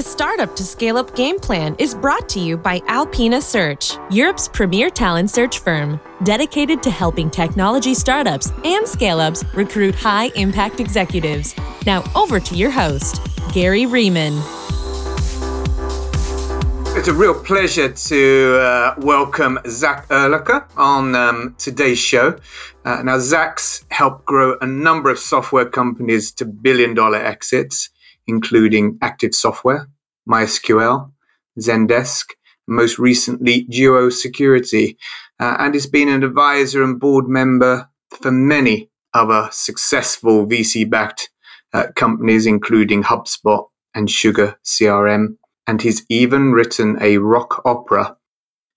The 0.00 0.08
Startup 0.08 0.56
to 0.56 0.64
Scale 0.64 0.96
Up 0.96 1.14
game 1.14 1.38
plan 1.38 1.76
is 1.78 1.94
brought 1.94 2.26
to 2.30 2.40
you 2.40 2.56
by 2.56 2.80
Alpina 2.86 3.38
Search, 3.38 3.98
Europe's 4.10 4.48
premier 4.48 4.88
talent 4.88 5.28
search 5.28 5.58
firm, 5.58 6.00
dedicated 6.24 6.82
to 6.84 6.90
helping 6.90 7.28
technology 7.28 7.92
startups 7.92 8.50
and 8.64 8.88
scale 8.88 9.20
ups 9.20 9.44
recruit 9.54 9.94
high 9.94 10.30
impact 10.36 10.80
executives. 10.80 11.54
Now, 11.84 12.02
over 12.14 12.40
to 12.40 12.54
your 12.54 12.70
host, 12.70 13.20
Gary 13.52 13.84
Riemann. 13.84 14.42
It's 16.96 17.08
a 17.08 17.12
real 17.12 17.34
pleasure 17.34 17.92
to 17.92 18.58
uh, 18.58 18.94
welcome 19.00 19.58
Zack 19.68 20.08
Urlocker 20.08 20.64
on 20.78 21.14
um, 21.14 21.54
today's 21.58 21.98
show. 21.98 22.38
Uh, 22.86 23.02
now, 23.02 23.18
Zack's 23.18 23.84
helped 23.90 24.24
grow 24.24 24.56
a 24.62 24.66
number 24.66 25.10
of 25.10 25.18
software 25.18 25.66
companies 25.66 26.32
to 26.32 26.46
billion 26.46 26.94
dollar 26.94 27.18
exits 27.18 27.90
including 28.30 28.98
Active 29.02 29.34
Software, 29.34 29.88
MySQL, 30.28 31.12
Zendesk, 31.58 32.26
and 32.66 32.76
most 32.76 32.98
recently 32.98 33.62
Duo 33.62 34.08
Security, 34.08 34.96
uh, 35.38 35.56
and 35.58 35.74
has 35.74 35.86
been 35.86 36.08
an 36.08 36.22
advisor 36.22 36.82
and 36.82 36.98
board 36.98 37.28
member 37.28 37.90
for 38.22 38.30
many 38.30 38.88
other 39.12 39.48
successful 39.52 40.46
VC 40.46 40.88
backed 40.88 41.30
uh, 41.72 41.88
companies, 41.96 42.46
including 42.46 43.02
HubSpot 43.02 43.66
and 43.94 44.10
Sugar 44.10 44.56
CRM. 44.64 45.36
And 45.66 45.82
he's 45.82 46.04
even 46.08 46.52
written 46.52 46.98
a 47.00 47.18
rock 47.18 47.62
opera. 47.64 48.16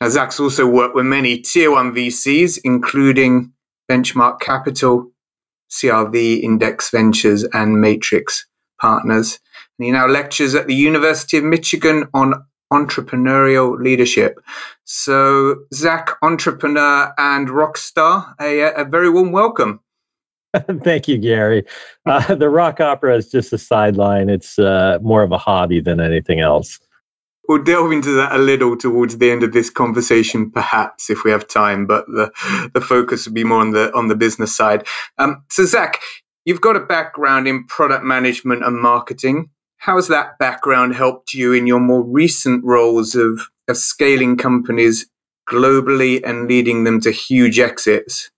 Now, 0.02 0.10
Zack's 0.10 0.40
also 0.40 0.68
worked 0.68 0.96
with 0.96 1.06
many 1.06 1.40
tier 1.40 1.72
one 1.72 1.94
VCs, 1.96 2.60
including 2.64 3.54
Benchmark 3.90 4.40
Capital, 4.40 5.12
CRV 5.72 6.42
Index 6.42 6.90
Ventures, 6.92 7.44
and 7.44 7.80
Matrix 7.80 8.46
partners. 8.84 9.40
And 9.80 9.86
he 9.86 9.92
now 9.92 10.08
lectures 10.08 10.56
at 10.56 10.68
the 10.68 10.76
University 10.76 11.38
of 11.38 11.46
Michigan 11.46 12.10
on 12.14 12.44
entrepreneurial 12.72 13.82
leadership. 13.82 14.40
So, 14.84 15.64
Zack, 15.74 16.10
entrepreneur 16.22 17.14
and 17.18 17.50
rock 17.50 17.78
star, 17.78 18.36
a, 18.42 18.62
a 18.82 18.84
very 18.84 19.10
warm 19.10 19.32
welcome. 19.32 19.80
Thank 20.84 21.08
you, 21.08 21.18
Gary. 21.18 21.66
Uh, 22.06 22.36
the 22.36 22.50
rock 22.50 22.82
opera 22.82 23.16
is 23.16 23.32
just 23.32 23.54
a 23.54 23.58
sideline. 23.58 24.30
It's 24.30 24.60
uh, 24.60 25.00
more 25.02 25.24
of 25.24 25.32
a 25.32 25.38
hobby 25.38 25.80
than 25.80 26.02
anything 26.02 26.42
else. 26.42 26.80
We'll 27.48 27.64
delve 27.64 27.92
into 27.92 28.12
that 28.18 28.34
a 28.34 28.38
little 28.38 28.78
towards 28.78 29.18
the 29.18 29.32
end 29.32 29.44
of 29.44 29.52
this 29.52 29.70
conversation, 29.70 30.52
perhaps 30.52 31.10
if 31.10 31.24
we 31.26 31.32
have 31.32 31.48
time. 31.48 31.88
But 31.88 32.06
the 32.08 32.32
the 32.74 32.82
focus 32.82 33.26
would 33.26 33.34
be 33.34 33.44
more 33.44 33.60
on 33.60 33.72
the 33.72 33.94
on 33.94 34.08
the 34.08 34.16
business 34.16 34.56
side. 34.56 34.88
Um, 35.18 35.44
so, 35.50 35.66
Zack, 35.66 36.00
You've 36.46 36.62
got 36.62 36.76
a 36.76 36.82
background 36.82 37.48
in 37.48 37.66
product 37.68 38.04
management 38.04 38.66
and 38.66 38.78
marketing. 38.78 39.50
How 39.78 39.96
has 39.96 40.10
that 40.10 40.38
background 40.40 40.96
helped 40.96 41.34
you 41.34 41.54
in 41.54 41.68
your 41.68 41.80
more 41.80 42.04
recent 42.04 42.64
roles 42.66 43.16
of, 43.16 43.42
of 43.68 43.78
scaling 43.78 44.38
companies 44.38 45.06
globally 45.50 46.22
and 46.24 46.48
leading 46.48 46.84
them 46.84 47.00
to 47.02 47.12
huge 47.12 47.60
exits? 47.60 48.30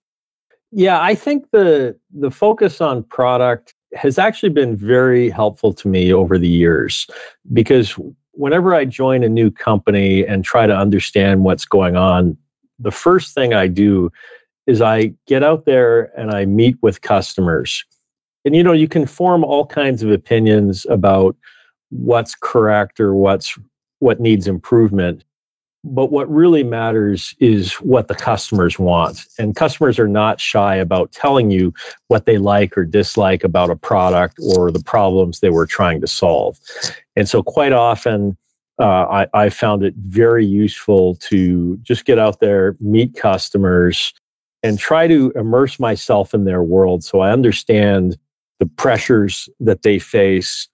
Yeah, 0.71 1.01
I 1.01 1.15
think 1.15 1.49
the 1.51 1.97
the 2.13 2.31
focus 2.31 2.81
on 2.81 3.03
product 3.03 3.73
has 3.93 4.19
actually 4.19 4.49
been 4.49 4.75
very 4.75 5.29
helpful 5.29 5.73
to 5.73 5.87
me 5.87 6.11
over 6.11 6.37
the 6.37 6.49
years 6.49 7.07
because 7.53 7.97
whenever 8.31 8.75
I 8.75 8.85
join 8.85 9.23
a 9.23 9.29
new 9.29 9.49
company 9.49 10.25
and 10.25 10.43
try 10.43 10.67
to 10.67 10.75
understand 10.75 11.43
what's 11.43 11.65
going 11.65 11.95
on, 11.95 12.37
the 12.77 12.91
first 12.91 13.33
thing 13.33 13.53
I 13.53 13.67
do 13.67 14.11
is 14.67 14.81
I 14.81 15.13
get 15.27 15.43
out 15.43 15.65
there 15.65 16.11
and 16.19 16.31
I 16.31 16.45
meet 16.45 16.77
with 16.81 17.01
customers 17.01 17.85
and 18.45 18.55
you 18.55 18.63
know 18.63 18.71
you 18.71 18.87
can 18.87 19.05
form 19.05 19.43
all 19.43 19.65
kinds 19.65 20.03
of 20.03 20.11
opinions 20.11 20.85
about 20.89 21.35
what's 21.89 22.35
correct 22.35 22.99
or 22.99 23.13
what's 23.13 23.57
what 23.99 24.19
needs 24.19 24.47
improvement. 24.47 25.23
But 25.83 26.11
what 26.11 26.29
really 26.31 26.63
matters 26.63 27.35
is 27.39 27.73
what 27.73 28.07
the 28.07 28.15
customers 28.15 28.79
want. 28.79 29.23
And 29.37 29.55
customers 29.55 29.99
are 29.99 30.07
not 30.07 30.39
shy 30.39 30.75
about 30.75 31.11
telling 31.11 31.51
you 31.51 31.73
what 32.07 32.25
they 32.25 32.39
like 32.39 32.75
or 32.75 32.85
dislike 32.85 33.43
about 33.43 33.69
a 33.69 33.75
product 33.75 34.39
or 34.41 34.71
the 34.71 34.81
problems 34.81 35.39
they 35.39 35.51
were 35.51 35.67
trying 35.67 36.01
to 36.01 36.07
solve. 36.07 36.59
And 37.15 37.29
so 37.29 37.43
quite 37.43 37.71
often 37.71 38.35
uh, 38.79 38.83
I, 39.33 39.45
I 39.45 39.49
found 39.49 39.83
it 39.83 39.93
very 39.95 40.45
useful 40.45 41.15
to 41.15 41.77
just 41.77 42.05
get 42.05 42.19
out 42.19 42.39
there 42.39 42.75
meet 42.79 43.15
customers 43.15 44.13
and 44.63 44.79
try 44.79 45.07
to 45.07 45.31
immerse 45.35 45.79
myself 45.79 46.33
in 46.33 46.43
their 46.43 46.63
world 46.63 47.03
so 47.03 47.19
i 47.19 47.31
understand 47.31 48.17
the 48.59 48.65
pressures 48.65 49.49
that 49.59 49.81
they 49.83 49.99
face 49.99 50.67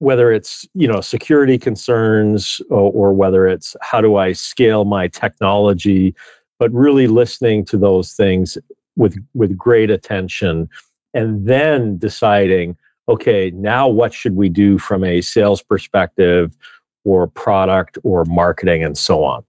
whether 0.00 0.32
it's 0.32 0.66
you 0.74 0.88
know 0.88 1.00
security 1.00 1.58
concerns 1.58 2.60
or, 2.70 2.90
or, 2.92 3.12
whether 3.12 3.46
it's 3.46 3.76
how 3.82 4.00
do 4.00 4.16
i 4.16 4.32
scale 4.32 4.84
my 4.84 5.06
technology? 5.06 6.14
but 6.58 6.70
really 6.72 7.06
listening 7.06 7.64
to 7.64 7.78
those 7.78 8.12
things 8.12 8.58
with 8.96 9.16
with 9.34 9.56
great 9.56 9.90
attention 9.90 10.68
and 11.14 11.46
then 11.46 11.96
deciding 11.98 12.76
okay 13.08 13.50
now 13.52 13.88
what 13.88 14.12
should 14.12 14.36
we 14.36 14.48
do 14.48 14.78
from 14.78 15.02
a 15.02 15.20
sales 15.20 15.62
perspective 15.62 16.56
or 17.04 17.26
product 17.26 17.98
or 18.04 18.24
marketing 18.26 18.84
and 18.84 18.96
so 18.96 19.24
on? 19.24 19.42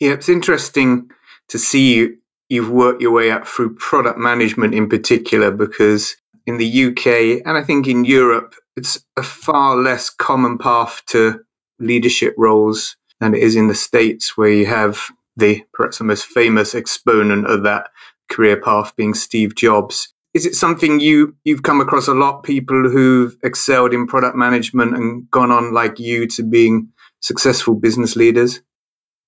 Yeah 0.00 0.12
it's 0.12 0.28
interesting 0.28 1.10
to 1.48 1.58
see 1.58 1.94
you 1.94 2.18
you've 2.48 2.70
worked 2.70 3.02
your 3.02 3.12
way 3.12 3.30
up 3.30 3.46
through 3.46 3.74
product 3.76 4.18
management 4.18 4.74
in 4.74 4.88
particular 4.88 5.50
because 5.50 6.16
in 6.46 6.58
the 6.58 6.86
UK 6.86 7.42
and 7.46 7.56
I 7.56 7.62
think 7.62 7.86
in 7.86 8.04
Europe, 8.04 8.54
it's 8.76 9.04
a 9.16 9.22
far 9.22 9.76
less 9.76 10.10
common 10.10 10.58
path 10.58 11.02
to 11.08 11.40
leadership 11.78 12.34
roles 12.36 12.96
than 13.20 13.34
it 13.34 13.42
is 13.42 13.56
in 13.56 13.68
the 13.68 13.74
States, 13.74 14.36
where 14.36 14.50
you 14.50 14.66
have 14.66 14.98
the 15.36 15.62
perhaps 15.72 15.98
the 15.98 16.04
most 16.04 16.24
famous 16.24 16.74
exponent 16.74 17.46
of 17.46 17.64
that 17.64 17.90
career 18.30 18.60
path 18.60 18.94
being 18.96 19.14
Steve 19.14 19.54
Jobs. 19.54 20.12
Is 20.32 20.46
it 20.46 20.54
something 20.54 21.00
you 21.00 21.34
you've 21.44 21.62
come 21.62 21.80
across 21.80 22.08
a 22.08 22.14
lot? 22.14 22.42
People 22.44 22.88
who've 22.88 23.36
excelled 23.42 23.92
in 23.92 24.06
product 24.06 24.36
management 24.36 24.94
and 24.94 25.30
gone 25.30 25.50
on 25.50 25.74
like 25.74 25.98
you 25.98 26.26
to 26.28 26.42
being 26.42 26.90
successful 27.20 27.74
business 27.74 28.16
leaders. 28.16 28.60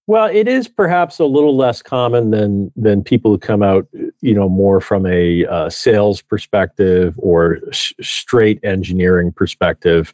Well, 0.08 0.26
it 0.26 0.48
is 0.48 0.66
perhaps 0.66 1.20
a 1.20 1.24
little 1.24 1.56
less 1.56 1.80
common 1.80 2.30
than 2.32 2.72
than 2.74 3.04
people 3.04 3.30
who 3.30 3.38
come 3.38 3.62
out, 3.62 3.86
you 4.20 4.34
know, 4.34 4.48
more 4.48 4.80
from 4.80 5.06
a 5.06 5.46
uh, 5.46 5.70
sales 5.70 6.20
perspective 6.20 7.14
or 7.18 7.58
sh- 7.70 7.92
straight 8.00 8.58
engineering 8.64 9.32
perspective. 9.32 10.12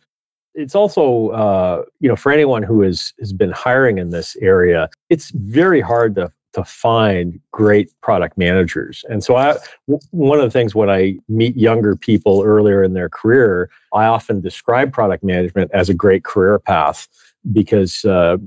It's 0.54 0.74
also, 0.74 1.28
uh, 1.28 1.84
you 2.00 2.08
know, 2.08 2.16
for 2.16 2.32
anyone 2.32 2.62
who 2.62 2.82
has 2.82 3.14
has 3.18 3.32
been 3.32 3.50
hiring 3.50 3.96
in 3.98 4.10
this 4.10 4.36
area, 4.42 4.90
it's 5.08 5.30
very 5.30 5.80
hard 5.80 6.14
to 6.16 6.30
to 6.52 6.64
find 6.64 7.38
great 7.52 7.90
product 8.02 8.36
managers. 8.36 9.04
And 9.08 9.22
so, 9.22 9.36
I, 9.36 9.56
w- 9.86 10.00
one 10.10 10.38
of 10.38 10.44
the 10.44 10.50
things 10.50 10.74
when 10.74 10.90
I 10.90 11.16
meet 11.28 11.56
younger 11.56 11.96
people 11.96 12.42
earlier 12.44 12.82
in 12.82 12.92
their 12.92 13.08
career, 13.08 13.70
I 13.94 14.04
often 14.06 14.40
describe 14.40 14.92
product 14.92 15.24
management 15.24 15.70
as 15.72 15.88
a 15.88 15.94
great 15.94 16.24
career 16.24 16.58
path 16.58 17.08
because 17.52 18.04
uh, 18.04 18.38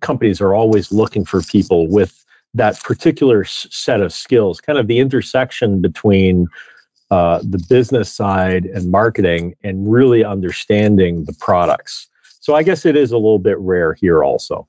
companies 0.00 0.40
are 0.40 0.54
always 0.54 0.92
looking 0.92 1.24
for 1.24 1.42
people 1.42 1.88
with 1.88 2.24
that 2.54 2.80
particular 2.82 3.44
set 3.44 4.00
of 4.00 4.12
skills, 4.12 4.60
kind 4.60 4.78
of 4.78 4.86
the 4.86 4.98
intersection 4.98 5.80
between 5.80 6.46
uh, 7.10 7.40
the 7.42 7.64
business 7.68 8.12
side 8.12 8.64
and 8.66 8.90
marketing 8.90 9.54
and 9.62 9.90
really 9.90 10.24
understanding 10.24 11.24
the 11.24 11.34
products. 11.40 12.08
So 12.40 12.54
I 12.54 12.62
guess 12.62 12.86
it 12.86 12.96
is 12.96 13.12
a 13.12 13.16
little 13.16 13.38
bit 13.38 13.58
rare 13.58 13.94
here 13.94 14.22
also. 14.22 14.68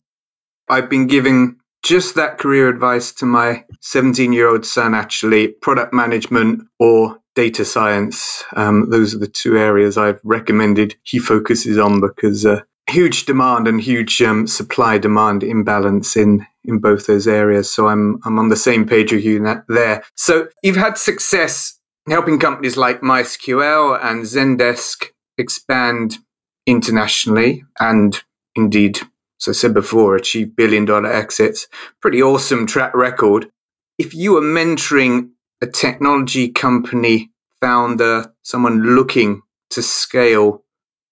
I've 0.69 0.89
been 0.89 1.07
giving 1.07 1.57
just 1.83 2.15
that 2.15 2.39
career 2.39 2.67
advice 2.67 3.11
to 3.13 3.25
my 3.25 3.63
17 3.81 4.33
year 4.33 4.47
old 4.47 4.65
son, 4.65 4.95
actually 4.95 5.49
product 5.49 5.93
management 5.93 6.67
or 6.79 7.19
data 7.35 7.63
science. 7.63 8.43
Um, 8.55 8.89
those 8.89 9.13
are 9.13 9.19
the 9.19 9.27
two 9.27 9.57
areas 9.57 9.97
I've 9.97 10.19
recommended 10.23 10.95
he 11.03 11.19
focuses 11.19 11.77
on 11.77 12.01
because 12.01 12.45
uh, 12.45 12.61
huge 12.89 13.25
demand 13.25 13.67
and 13.67 13.81
huge 13.81 14.21
um, 14.21 14.47
supply 14.47 14.97
demand 14.97 15.43
imbalance 15.43 16.15
in 16.15 16.45
in 16.63 16.79
both 16.79 17.07
those 17.07 17.27
areas. 17.27 17.71
So 17.71 17.87
I'm 17.87 18.19
I'm 18.25 18.39
on 18.39 18.49
the 18.49 18.55
same 18.55 18.87
page 18.87 19.11
with 19.11 19.23
you 19.23 19.63
there. 19.67 20.03
So 20.15 20.47
you've 20.63 20.75
had 20.75 20.97
success 20.97 21.79
helping 22.07 22.39
companies 22.39 22.77
like 22.77 23.01
MySQL 23.01 23.99
and 24.03 24.23
Zendesk 24.23 25.05
expand 25.37 26.17
internationally 26.65 27.63
and 27.79 28.19
indeed, 28.55 28.99
as 29.41 29.47
I 29.47 29.51
said 29.51 29.73
before, 29.73 30.15
achieve 30.15 30.55
billion 30.55 30.85
dollar 30.85 31.11
exits. 31.11 31.67
Pretty 32.01 32.21
awesome 32.21 32.67
track 32.67 32.93
record. 32.95 33.49
If 33.97 34.13
you 34.13 34.33
were 34.33 34.41
mentoring 34.41 35.31
a 35.61 35.67
technology 35.67 36.49
company 36.49 37.31
founder, 37.61 38.33
someone 38.43 38.95
looking 38.95 39.41
to 39.71 39.81
scale 39.81 40.63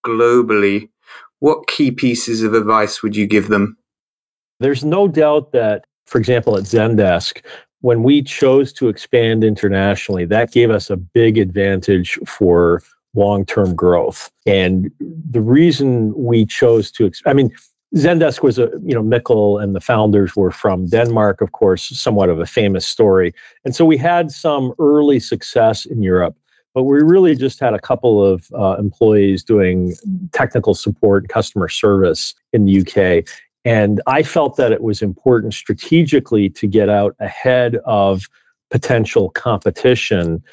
globally, 0.06 0.90
what 1.44 1.68
key 1.68 1.92
pieces 1.92 2.42
of 2.42 2.54
advice 2.54 3.04
would 3.04 3.18
you 3.18 3.28
give 3.28 3.50
them? 3.50 3.78
There's 4.62 4.86
no 4.86 5.10
doubt 5.10 5.52
that, 5.52 5.84
for 6.06 6.18
example, 6.18 6.56
at 6.56 6.64
Zendesk, 6.64 7.44
when 7.82 8.02
we 8.02 8.22
chose 8.22 8.72
to 8.72 8.88
expand 8.88 9.44
internationally, 9.44 10.24
that 10.24 10.54
gave 10.54 10.72
us 10.72 10.90
a 10.90 10.96
big 10.96 11.38
advantage 11.38 12.18
for 12.26 12.82
long 13.14 13.46
term 13.46 13.76
growth. 13.76 14.32
And 14.46 14.90
the 15.02 15.42
reason 15.42 16.14
we 16.16 16.46
chose 16.46 16.90
to, 16.92 17.12
I 17.26 17.34
mean, 17.34 17.52
Zendesk 17.94 18.42
was 18.42 18.58
a, 18.58 18.72
you 18.82 18.96
know, 18.96 19.04
Mikkel 19.04 19.62
and 19.62 19.76
the 19.76 19.82
founders 19.82 20.38
were 20.38 20.50
from 20.50 20.88
Denmark, 20.88 21.42
of 21.42 21.52
course, 21.52 21.90
somewhat 21.90 22.30
of 22.30 22.40
a 22.40 22.46
famous 22.46 22.86
story. 22.86 23.34
And 23.66 23.76
so 23.76 23.84
we 23.84 23.98
had 23.98 24.32
some 24.32 24.74
early 24.80 25.20
success 25.20 25.86
in 25.86 26.02
Europe, 26.02 26.38
but 26.74 26.84
we 26.84 27.02
really 27.02 27.36
just 27.36 27.60
had 27.60 27.74
a 27.74 27.80
couple 27.80 28.26
of 28.26 28.48
uh, 28.54 28.76
employees 28.80 29.44
doing 29.44 29.94
technical 30.32 30.74
support 30.74 31.24
and 31.24 31.30
customer 31.30 31.70
service 31.70 32.34
in 32.52 32.66
the 32.66 32.82
UK. 32.82 33.28
And 33.66 34.02
I 34.08 34.24
felt 34.24 34.58
that 34.58 34.72
it 34.72 34.82
was 34.82 35.02
important 35.02 35.54
strategically 35.54 36.50
to 36.50 36.68
get 36.68 36.90
out 36.90 37.16
ahead 37.20 37.78
of 37.86 38.24
potential 38.72 39.30
competition 39.30 40.44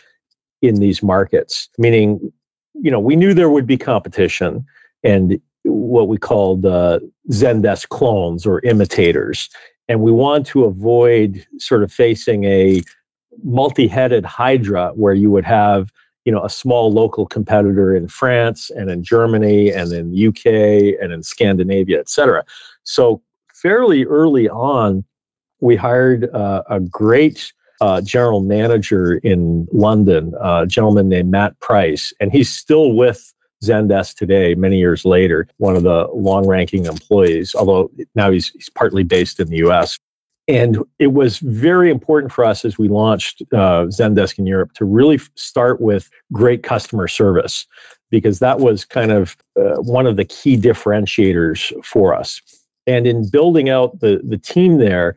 in 0.62 0.76
these 0.76 1.02
markets, 1.02 1.68
meaning, 1.78 2.32
you 2.74 2.90
know, 2.90 3.00
we 3.00 3.16
knew 3.16 3.32
there 3.32 3.50
would 3.50 3.66
be 3.66 3.78
competition. 3.78 4.64
And 5.02 5.40
what 5.64 6.08
we 6.08 6.18
called 6.18 6.64
uh, 6.64 7.00
Zendesk 7.30 7.88
clones 7.88 8.46
or 8.46 8.60
imitators. 8.60 9.48
And 9.88 10.00
we 10.00 10.12
want 10.12 10.46
to 10.48 10.64
avoid 10.64 11.46
sort 11.58 11.82
of 11.82 11.92
facing 11.92 12.44
a 12.44 12.82
multi-headed 13.42 14.24
hydra 14.24 14.92
where 14.94 15.14
you 15.14 15.30
would 15.30 15.44
have 15.44 15.90
you 16.24 16.32
know 16.32 16.44
a 16.44 16.50
small 16.50 16.92
local 16.92 17.26
competitor 17.26 17.94
in 17.94 18.08
France 18.08 18.70
and 18.70 18.90
in 18.90 19.02
Germany 19.02 19.70
and 19.70 19.92
in 19.92 20.28
UK 20.28 20.46
and 21.00 21.12
in 21.12 21.22
Scandinavia, 21.22 21.98
et 21.98 22.08
cetera. 22.08 22.44
So 22.84 23.22
fairly 23.54 24.04
early 24.04 24.48
on, 24.48 25.04
we 25.60 25.76
hired 25.76 26.32
uh, 26.34 26.62
a 26.68 26.80
great 26.80 27.52
uh, 27.80 28.00
general 28.00 28.40
manager 28.40 29.16
in 29.18 29.66
London, 29.72 30.34
a 30.40 30.66
gentleman 30.66 31.08
named 31.08 31.30
Matt 31.30 31.58
Price, 31.60 32.12
and 32.20 32.30
he's 32.30 32.52
still 32.52 32.92
with 32.92 33.32
Zendesk 33.62 34.16
today, 34.16 34.54
many 34.54 34.78
years 34.78 35.04
later, 35.04 35.46
one 35.58 35.76
of 35.76 35.82
the 35.82 36.08
long 36.14 36.46
ranking 36.46 36.86
employees, 36.86 37.54
although 37.54 37.90
now 38.14 38.30
he's, 38.30 38.48
he's 38.50 38.70
partly 38.70 39.02
based 39.02 39.38
in 39.38 39.48
the 39.48 39.58
US. 39.58 39.98
And 40.50 40.78
it 40.98 41.12
was 41.12 41.38
very 41.38 41.92
important 41.92 42.32
for 42.32 42.44
us 42.44 42.64
as 42.64 42.76
we 42.76 42.88
launched 42.88 43.40
uh, 43.52 43.86
Zendesk 43.86 44.36
in 44.36 44.48
Europe 44.48 44.72
to 44.74 44.84
really 44.84 45.14
f- 45.14 45.30
start 45.36 45.80
with 45.80 46.10
great 46.32 46.64
customer 46.64 47.06
service, 47.06 47.66
because 48.10 48.40
that 48.40 48.58
was 48.58 48.84
kind 48.84 49.12
of 49.12 49.36
uh, 49.56 49.76
one 49.76 50.06
of 50.06 50.16
the 50.16 50.24
key 50.24 50.56
differentiators 50.56 51.72
for 51.84 52.16
us. 52.16 52.42
And 52.88 53.06
in 53.06 53.30
building 53.30 53.68
out 53.68 54.00
the, 54.00 54.20
the 54.24 54.38
team 54.38 54.78
there, 54.78 55.14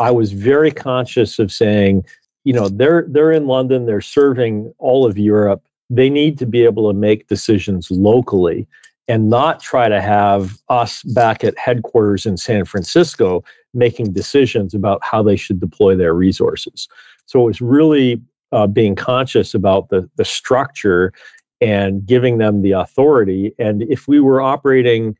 I 0.00 0.10
was 0.10 0.32
very 0.32 0.72
conscious 0.72 1.38
of 1.38 1.52
saying, 1.52 2.04
you 2.42 2.52
know, 2.52 2.68
they're 2.68 3.06
they're 3.08 3.30
in 3.30 3.46
London, 3.46 3.86
they're 3.86 4.00
serving 4.00 4.74
all 4.78 5.06
of 5.06 5.16
Europe 5.16 5.62
they 5.92 6.08
need 6.08 6.38
to 6.38 6.46
be 6.46 6.64
able 6.64 6.90
to 6.90 6.98
make 6.98 7.28
decisions 7.28 7.90
locally 7.90 8.66
and 9.12 9.28
not 9.28 9.60
try 9.60 9.90
to 9.90 10.00
have 10.00 10.58
us 10.70 11.02
back 11.02 11.44
at 11.44 11.58
headquarters 11.58 12.24
in 12.24 12.38
San 12.38 12.64
Francisco 12.64 13.44
making 13.74 14.10
decisions 14.14 14.72
about 14.72 15.04
how 15.04 15.22
they 15.22 15.36
should 15.36 15.60
deploy 15.60 15.94
their 15.94 16.14
resources. 16.14 16.88
So 17.26 17.42
it 17.42 17.44
was 17.44 17.60
really 17.60 18.22
uh, 18.52 18.66
being 18.68 18.94
conscious 18.94 19.52
about 19.52 19.90
the, 19.90 20.08
the 20.16 20.24
structure 20.24 21.12
and 21.60 22.06
giving 22.06 22.38
them 22.38 22.62
the 22.62 22.72
authority. 22.72 23.54
And 23.58 23.82
if 23.82 24.08
we 24.08 24.18
were 24.18 24.40
operating, 24.40 25.14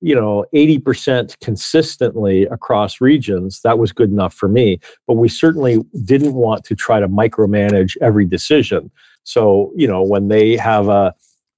you 0.00 0.14
know, 0.14 0.46
80% 0.54 1.38
consistently 1.40 2.44
across 2.44 2.98
regions, 2.98 3.60
that 3.60 3.78
was 3.78 3.92
good 3.92 4.08
enough 4.08 4.32
for 4.32 4.48
me. 4.48 4.80
But 5.06 5.14
we 5.14 5.28
certainly 5.28 5.84
didn't 6.02 6.32
want 6.32 6.64
to 6.64 6.74
try 6.74 6.98
to 6.98 7.08
micromanage 7.08 7.98
every 8.00 8.24
decision. 8.24 8.90
So, 9.24 9.70
you 9.76 9.86
know, 9.86 10.02
when 10.02 10.28
they 10.28 10.56
have 10.56 10.88
a 10.88 11.14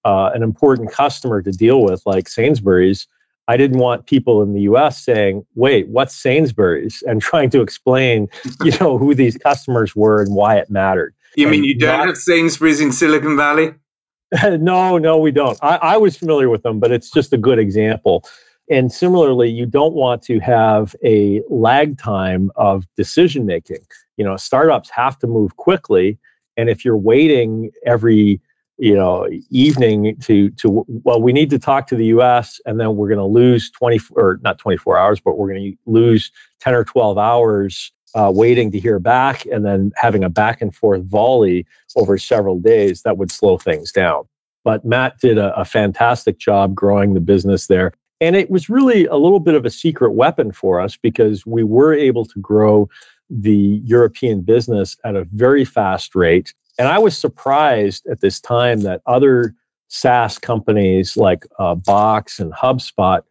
uh, 0.07 0.31
an 0.33 0.43
important 0.45 0.93
customer 0.93 1.43
to 1.43 1.51
deal 1.51 1.83
with, 1.83 2.01
like 2.07 2.29
Sainsbury's, 2.29 3.09
I 3.49 3.57
didn't 3.57 3.79
want 3.79 4.07
people 4.07 4.41
in 4.41 4.55
the 4.55 4.63
U.S. 4.63 5.05
saying, 5.05 5.45
"Wait, 5.57 5.89
what's 5.89 6.15
Sainsbury's?" 6.15 7.03
and 7.07 7.21
trying 7.31 7.51
to 7.51 7.61
explain, 7.61 8.29
you 8.65 8.73
know, 8.81 8.99
who 8.99 9.15
these 9.15 9.37
customers 9.37 9.97
were 9.97 10.23
and 10.23 10.35
why 10.35 10.57
it 10.57 10.71
mattered. 10.71 11.13
You 11.35 11.49
mean 11.49 11.65
you 11.65 11.77
don't 11.77 11.99
not, 11.99 12.07
have 12.07 12.17
Sainsbury's 12.17 12.81
in 12.81 12.93
Silicon 12.93 13.37
Valley? 13.37 13.75
no, 14.45 14.97
no, 14.97 15.19
we 15.19 15.33
don't. 15.33 15.59
I, 15.61 15.77
I 15.77 15.97
was 15.97 16.17
familiar 16.17 16.49
with 16.49 16.63
them, 16.63 16.79
but 16.81 16.93
it's 16.93 17.11
just 17.11 17.33
a 17.33 17.37
good 17.37 17.59
example. 17.59 18.25
And 18.71 18.91
similarly, 18.91 19.51
you 19.51 19.67
don't 19.67 19.95
want 19.95 20.23
to 20.23 20.39
have 20.41 20.95
a 21.05 21.43
lag 21.51 21.99
time 21.99 22.51
of 22.57 22.85
decision 22.97 23.45
making. 23.45 23.85
You 24.17 24.25
know, 24.25 24.37
startups 24.37 24.89
have 24.91 25.19
to 25.19 25.27
move 25.27 25.57
quickly 25.57 26.19
and 26.57 26.71
if 26.71 26.85
you're 26.85 26.97
waiting 26.97 27.71
every 27.85 28.41
you 28.79 28.95
know 28.95 29.27
evening 29.51 30.17
to 30.21 30.51
to 30.51 30.85
well 30.89 31.21
we 31.21 31.33
need 31.33 31.51
to 31.51 31.59
talk 31.59 31.87
to 31.87 31.97
the 31.97 32.07
US 32.07 32.61
and 32.67 32.79
then 32.79 32.97
we're 32.97 33.09
going 33.09 33.19
to 33.19 33.25
lose 33.25 33.71
20 33.71 34.01
or 34.13 34.39
not 34.43 34.59
24 34.59 34.99
hours 34.99 35.21
but 35.21 35.39
we're 35.39 35.49
going 35.49 35.73
to 35.73 35.91
lose 35.91 36.31
10 36.61 36.75
or 36.75 36.85
12 36.85 37.19
hours 37.19 37.93
uh, 38.15 38.31
waiting 38.35 38.71
to 38.71 38.81
hear 38.81 38.99
back 38.99 39.45
and 39.47 39.65
then 39.65 39.93
having 39.97 40.25
a 40.25 40.29
back 40.29 40.63
and 40.63 40.75
forth 40.75 41.03
volley 41.05 41.67
over 41.97 42.17
several 42.17 42.59
days 42.59 43.03
that 43.03 43.19
would 43.19 43.31
slow 43.31 43.59
things 43.59 43.93
down 43.93 44.25
but 44.65 44.85
Matt 44.85 45.19
did 45.21 45.39
a, 45.39 45.55
a 45.59 45.65
fantastic 45.65 46.39
job 46.39 46.75
growing 46.75 47.15
the 47.15 47.21
business 47.21 47.67
there 47.67 47.93
and 48.21 48.35
it 48.37 48.51
was 48.51 48.69
really 48.71 49.07
a 49.07 49.17
little 49.17 49.41
bit 49.41 49.55
of 49.55 49.65
a 49.65 49.71
secret 49.71 50.13
weapon 50.13 50.53
for 50.53 50.81
us 50.81 50.97
because 50.97 51.45
we 51.45 51.63
were 51.65 51.93
able 51.93 52.25
to 52.25 52.39
grow 52.41 52.89
the 53.29 53.81
European 53.85 54.41
business 54.41 54.97
at 55.05 55.17
a 55.17 55.25
very 55.33 55.65
fast 55.65 56.15
rate. 56.15 56.55
And 56.79 56.89
I 56.89 56.99
was 56.99 57.17
surprised 57.17 58.07
at 58.07 58.21
this 58.21 58.41
time 58.41 58.81
that 58.81 59.01
other 59.07 59.55
SaaS 59.89 60.39
companies 60.39 61.17
like 61.17 61.47
uh, 61.59 61.75
Box 61.75 62.39
and 62.39 62.53
HubSpot 62.53 63.23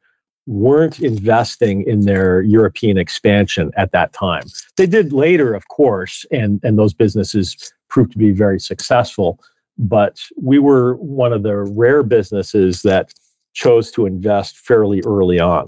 weren't 0.48 1.00
investing 1.00 1.84
in 1.84 2.02
their 2.02 2.42
European 2.42 2.98
expansion 2.98 3.72
at 3.78 3.92
that 3.92 4.14
time. 4.14 4.44
They 4.78 4.86
did 4.86 5.12
later, 5.12 5.54
of 5.54 5.68
course, 5.68 6.26
and, 6.32 6.60
and 6.64 6.78
those 6.78 6.94
businesses 6.94 7.74
proved 7.90 8.12
to 8.12 8.18
be 8.18 8.32
very 8.32 8.60
successful. 8.60 9.40
But 9.78 10.22
we 10.42 10.60
were 10.60 10.96
one 10.96 11.34
of 11.34 11.44
the 11.44 11.56
rare 11.56 12.04
businesses 12.04 12.84
that 12.84 13.14
chose 13.54 13.92
to 13.92 14.06
invest 14.06 14.58
fairly 14.58 15.02
early 15.06 15.40
on. 15.40 15.66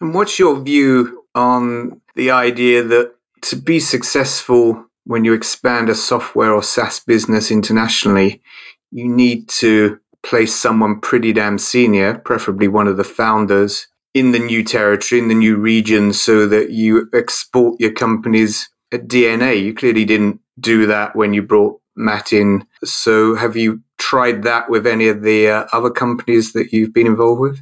And 0.00 0.14
what's 0.14 0.38
your 0.38 0.58
view 0.60 1.24
on 1.34 2.00
the 2.16 2.30
idea 2.30 2.82
that 2.82 3.14
to 3.42 3.56
be 3.56 3.80
successful 3.80 4.86
when 5.04 5.24
you 5.24 5.32
expand 5.32 5.88
a 5.88 5.94
software 5.94 6.52
or 6.52 6.62
SaaS 6.62 7.00
business 7.00 7.50
internationally, 7.50 8.42
you 8.90 9.08
need 9.08 9.48
to 9.48 9.98
place 10.22 10.54
someone 10.54 11.00
pretty 11.00 11.32
damn 11.32 11.58
senior, 11.58 12.18
preferably 12.18 12.68
one 12.68 12.86
of 12.86 12.96
the 12.96 13.04
founders, 13.04 13.86
in 14.12 14.32
the 14.32 14.38
new 14.38 14.62
territory, 14.64 15.20
in 15.20 15.28
the 15.28 15.34
new 15.34 15.56
region, 15.56 16.12
so 16.12 16.46
that 16.46 16.70
you 16.70 17.08
export 17.14 17.80
your 17.80 17.92
company's 17.92 18.68
DNA. 18.92 19.62
You 19.62 19.72
clearly 19.72 20.04
didn't 20.04 20.40
do 20.58 20.86
that 20.86 21.14
when 21.14 21.32
you 21.32 21.42
brought 21.42 21.80
Matt 21.96 22.32
in. 22.32 22.66
So, 22.84 23.34
have 23.36 23.56
you 23.56 23.80
tried 23.98 24.42
that 24.42 24.68
with 24.68 24.86
any 24.86 25.08
of 25.08 25.22
the 25.22 25.48
uh, 25.48 25.66
other 25.72 25.90
companies 25.90 26.52
that 26.52 26.72
you've 26.72 26.92
been 26.92 27.06
involved 27.06 27.40
with? 27.40 27.60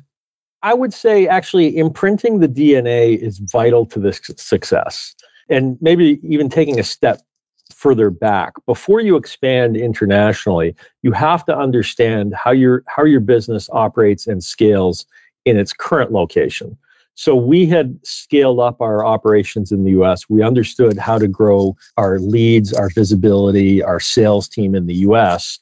I 0.62 0.74
would 0.74 0.92
say 0.92 1.28
actually 1.28 1.76
imprinting 1.76 2.40
the 2.40 2.48
DNA 2.48 3.16
is 3.16 3.38
vital 3.38 3.86
to 3.86 4.00
this 4.00 4.20
success 4.36 5.14
and 5.48 5.78
maybe 5.80 6.18
even 6.22 6.48
taking 6.48 6.80
a 6.80 6.82
step 6.82 7.20
further 7.78 8.10
back 8.10 8.52
before 8.66 9.00
you 9.00 9.16
expand 9.16 9.76
internationally 9.76 10.74
you 11.02 11.12
have 11.12 11.44
to 11.44 11.56
understand 11.56 12.34
how 12.34 12.50
your 12.50 12.82
how 12.88 13.04
your 13.04 13.20
business 13.20 13.68
operates 13.72 14.26
and 14.26 14.42
scales 14.42 15.06
in 15.44 15.56
its 15.56 15.72
current 15.72 16.10
location 16.10 16.76
so 17.18 17.34
we 17.34 17.66
had 17.66 17.98
scaled 18.04 18.60
up 18.60 18.80
our 18.80 19.04
operations 19.04 19.72
in 19.72 19.82
the 19.82 19.90
US. 20.00 20.30
We 20.30 20.40
understood 20.40 20.96
how 20.98 21.18
to 21.18 21.26
grow 21.26 21.76
our 21.96 22.20
leads, 22.20 22.72
our 22.72 22.90
visibility, 22.90 23.82
our 23.82 23.98
sales 23.98 24.48
team 24.48 24.76
in 24.76 24.86
the 24.86 24.94
US. 25.08 25.58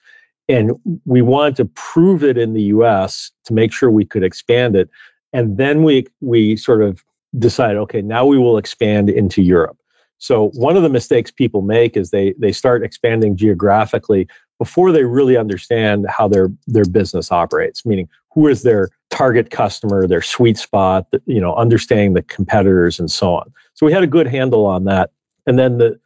And 0.50 0.72
we 1.06 1.22
wanted 1.22 1.56
to 1.56 1.64
prove 1.64 2.22
it 2.22 2.36
in 2.36 2.52
the 2.52 2.64
US 2.74 3.30
to 3.46 3.54
make 3.54 3.72
sure 3.72 3.90
we 3.90 4.04
could 4.04 4.22
expand 4.22 4.76
it. 4.76 4.90
And 5.32 5.56
then 5.56 5.82
we 5.82 6.06
we 6.20 6.56
sort 6.56 6.82
of 6.82 7.02
decided, 7.38 7.78
okay, 7.78 8.02
now 8.02 8.26
we 8.26 8.36
will 8.36 8.58
expand 8.58 9.08
into 9.08 9.40
Europe. 9.40 9.78
So 10.18 10.48
one 10.50 10.76
of 10.76 10.82
the 10.82 10.88
mistakes 10.88 11.30
people 11.30 11.62
make 11.62 11.96
is 11.96 12.10
they 12.10 12.34
they 12.38 12.52
start 12.52 12.82
expanding 12.82 13.36
geographically 13.36 14.28
before 14.58 14.92
they 14.92 15.04
really 15.04 15.36
understand 15.36 16.06
how 16.08 16.28
their 16.28 16.50
their 16.66 16.84
business 16.84 17.30
operates, 17.30 17.84
meaning 17.84 18.08
who 18.32 18.48
is 18.48 18.62
their 18.62 18.88
target 19.10 19.50
customer, 19.50 20.06
their 20.06 20.22
sweet 20.22 20.58
spot, 20.58 21.06
you 21.26 21.40
know, 21.40 21.54
understanding 21.54 22.14
the 22.14 22.22
competitors 22.22 22.98
and 22.98 23.10
so 23.10 23.34
on. 23.34 23.52
So 23.74 23.86
we 23.86 23.92
had 23.92 24.02
a 24.02 24.06
good 24.06 24.26
handle 24.26 24.66
on 24.66 24.84
that. 24.84 25.10
And 25.46 25.58
then 25.58 25.78
the, 25.78 25.98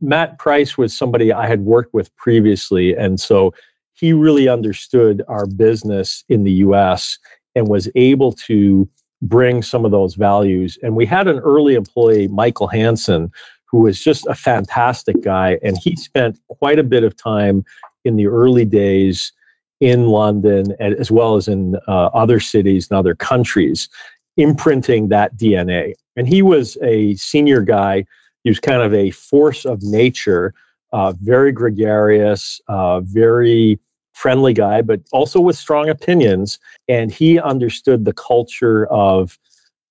Matt 0.00 0.38
Price 0.38 0.76
was 0.76 0.94
somebody 0.96 1.32
I 1.32 1.46
had 1.46 1.60
worked 1.60 1.94
with 1.94 2.14
previously 2.16 2.94
and 2.94 3.18
so 3.18 3.54
he 3.94 4.14
really 4.14 4.48
understood 4.48 5.22
our 5.28 5.46
business 5.46 6.24
in 6.30 6.44
the 6.44 6.52
US 6.52 7.18
and 7.54 7.68
was 7.68 7.88
able 7.94 8.32
to 8.32 8.88
bring 9.22 9.62
some 9.62 9.84
of 9.84 9.90
those 9.90 10.14
values. 10.14 10.78
And 10.82 10.96
we 10.96 11.06
had 11.06 11.28
an 11.28 11.38
early 11.40 11.74
employee, 11.74 12.28
Michael 12.28 12.68
Hansen, 12.68 13.30
who 13.66 13.80
was 13.80 14.02
just 14.02 14.26
a 14.26 14.34
fantastic 14.34 15.22
guy. 15.22 15.58
And 15.62 15.78
he 15.78 15.96
spent 15.96 16.38
quite 16.48 16.78
a 16.78 16.84
bit 16.84 17.04
of 17.04 17.16
time 17.16 17.64
in 18.04 18.16
the 18.16 18.26
early 18.26 18.64
days 18.64 19.32
in 19.80 20.08
London 20.08 20.74
as 20.80 21.10
well 21.10 21.36
as 21.36 21.48
in 21.48 21.76
uh, 21.88 22.06
other 22.06 22.40
cities 22.40 22.88
and 22.90 22.98
other 22.98 23.14
countries, 23.14 23.88
imprinting 24.36 25.08
that 25.08 25.36
DNA. 25.36 25.94
And 26.16 26.28
he 26.28 26.42
was 26.42 26.76
a 26.82 27.14
senior 27.14 27.62
guy. 27.62 28.04
He 28.44 28.50
was 28.50 28.60
kind 28.60 28.82
of 28.82 28.92
a 28.92 29.10
force 29.10 29.64
of 29.64 29.82
nature, 29.82 30.54
uh, 30.92 31.14
very 31.22 31.52
gregarious, 31.52 32.60
uh, 32.68 33.00
very 33.00 33.78
friendly 34.20 34.52
guy, 34.52 34.82
but 34.82 35.00
also 35.12 35.40
with 35.40 35.56
strong 35.56 35.88
opinions. 35.88 36.58
And 36.88 37.10
he 37.10 37.40
understood 37.40 38.04
the 38.04 38.12
culture 38.12 38.84
of 38.88 39.38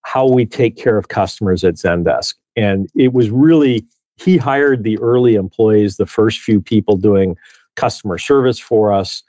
how 0.04 0.28
we 0.28 0.46
take 0.46 0.78
care 0.78 1.00
of 1.00 1.08
customers 1.08 1.64
at 1.64 1.76
Zendesk. 1.76 2.36
And 2.56 2.88
it 2.96 3.12
was 3.14 3.32
really, 3.32 3.88
he 4.18 4.38
hired 4.38 4.84
the 4.84 5.00
early 5.00 5.34
employees, 5.34 5.98
the 5.98 6.06
first 6.06 6.42
few 6.42 6.62
people 6.62 6.96
doing 6.96 7.38
customer 7.76 8.20
service 8.20 8.60
for 8.60 8.94
us, 8.94 9.24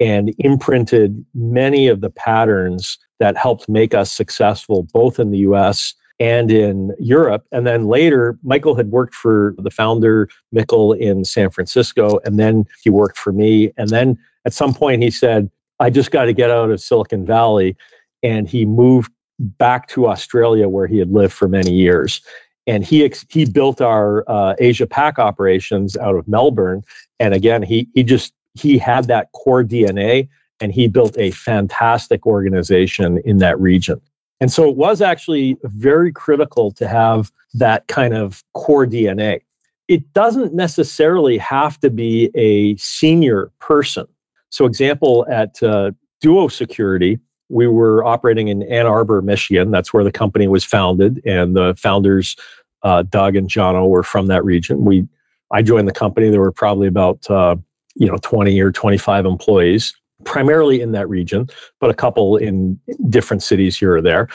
and 0.00 0.34
imprinted 0.38 1.22
many 1.34 1.88
of 1.88 2.00
the 2.00 2.10
patterns 2.10 2.98
that 3.18 3.36
helped 3.36 3.68
make 3.68 3.92
us 3.92 4.10
successful 4.10 4.86
both 4.92 5.18
in 5.18 5.32
the 5.32 5.38
US 5.38 5.94
and 6.18 6.50
in 6.50 6.94
Europe. 6.98 7.46
And 7.52 7.66
then 7.66 7.86
later, 7.86 8.38
Michael 8.42 8.74
had 8.74 8.90
worked 8.90 9.14
for 9.14 9.54
the 9.58 9.70
founder, 9.70 10.28
Mikkel, 10.54 10.98
in 10.98 11.24
San 11.24 11.50
Francisco. 11.50 12.18
And 12.24 12.38
then 12.38 12.64
he 12.82 12.90
worked 12.90 13.18
for 13.18 13.32
me. 13.32 13.72
And 13.76 13.90
then 13.90 14.18
at 14.44 14.52
some 14.52 14.72
point, 14.72 15.02
he 15.02 15.10
said, 15.10 15.50
I 15.78 15.90
just 15.90 16.10
got 16.10 16.24
to 16.24 16.32
get 16.32 16.50
out 16.50 16.70
of 16.70 16.80
Silicon 16.80 17.26
Valley. 17.26 17.76
And 18.22 18.48
he 18.48 18.64
moved 18.64 19.12
back 19.38 19.88
to 19.88 20.08
Australia, 20.08 20.68
where 20.68 20.86
he 20.86 20.98
had 20.98 21.12
lived 21.12 21.34
for 21.34 21.48
many 21.48 21.72
years. 21.72 22.22
And 22.66 22.84
he 22.84 23.04
ex- 23.04 23.26
he 23.28 23.44
built 23.44 23.80
our 23.80 24.24
uh, 24.28 24.54
Asia 24.58 24.86
Pac 24.86 25.18
operations 25.18 25.96
out 25.96 26.16
of 26.16 26.26
Melbourne. 26.26 26.82
And 27.20 27.34
again, 27.34 27.62
he 27.62 27.88
he 27.94 28.02
just 28.02 28.32
he 28.54 28.78
had 28.78 29.06
that 29.06 29.30
core 29.32 29.62
DNA, 29.62 30.28
and 30.60 30.72
he 30.72 30.88
built 30.88 31.16
a 31.18 31.30
fantastic 31.30 32.26
organization 32.26 33.20
in 33.24 33.38
that 33.38 33.60
region. 33.60 34.00
And 34.40 34.52
so 34.52 34.68
it 34.68 34.76
was 34.76 35.00
actually 35.00 35.56
very 35.64 36.12
critical 36.12 36.70
to 36.72 36.86
have 36.86 37.32
that 37.54 37.86
kind 37.88 38.14
of 38.14 38.42
core 38.54 38.86
DNA. 38.86 39.40
It 39.88 40.12
doesn't 40.12 40.52
necessarily 40.52 41.38
have 41.38 41.78
to 41.80 41.90
be 41.90 42.30
a 42.34 42.76
senior 42.76 43.50
person. 43.60 44.06
So, 44.50 44.66
example 44.66 45.26
at 45.30 45.62
uh, 45.62 45.92
Duo 46.20 46.48
Security, 46.48 47.18
we 47.48 47.66
were 47.66 48.04
operating 48.04 48.48
in 48.48 48.62
Ann 48.64 48.86
Arbor, 48.86 49.22
Michigan. 49.22 49.70
That's 49.70 49.92
where 49.92 50.04
the 50.04 50.12
company 50.12 50.48
was 50.48 50.64
founded, 50.64 51.22
and 51.24 51.56
the 51.56 51.74
founders, 51.78 52.36
uh, 52.82 53.02
Dug 53.02 53.36
and 53.36 53.48
Jono, 53.48 53.88
were 53.88 54.02
from 54.02 54.26
that 54.26 54.44
region. 54.44 54.84
We, 54.84 55.06
I 55.52 55.62
joined 55.62 55.88
the 55.88 55.92
company. 55.92 56.30
There 56.30 56.40
were 56.40 56.52
probably 56.52 56.88
about 56.88 57.28
uh, 57.30 57.56
you 57.94 58.06
know 58.06 58.18
20 58.22 58.60
or 58.60 58.72
25 58.72 59.24
employees 59.24 59.94
primarily 60.26 60.80
in 60.82 60.92
that 60.92 61.08
region, 61.08 61.48
but 61.80 61.88
a 61.88 61.94
couple 61.94 62.36
in 62.36 62.78
different 63.08 63.42
cities 63.42 63.78
here 63.78 63.96
or 63.96 64.02
there. 64.02 64.28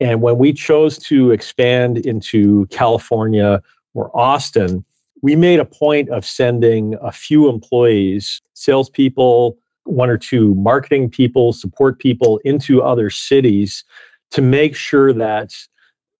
And 0.00 0.20
when 0.20 0.38
we 0.38 0.52
chose 0.52 0.98
to 0.98 1.30
expand 1.30 1.98
into 1.98 2.66
California 2.66 3.62
or 3.94 4.10
Austin, 4.18 4.84
we 5.22 5.36
made 5.36 5.60
a 5.60 5.64
point 5.64 6.08
of 6.08 6.26
sending 6.26 6.96
a 7.00 7.12
few 7.12 7.48
employees, 7.48 8.42
salespeople, 8.54 9.56
one 9.84 10.10
or 10.10 10.18
two 10.18 10.54
marketing 10.56 11.10
people, 11.10 11.52
support 11.52 11.98
people 11.98 12.40
into 12.44 12.82
other 12.82 13.08
cities 13.10 13.84
to 14.32 14.42
make 14.42 14.74
sure 14.74 15.12
that 15.12 15.54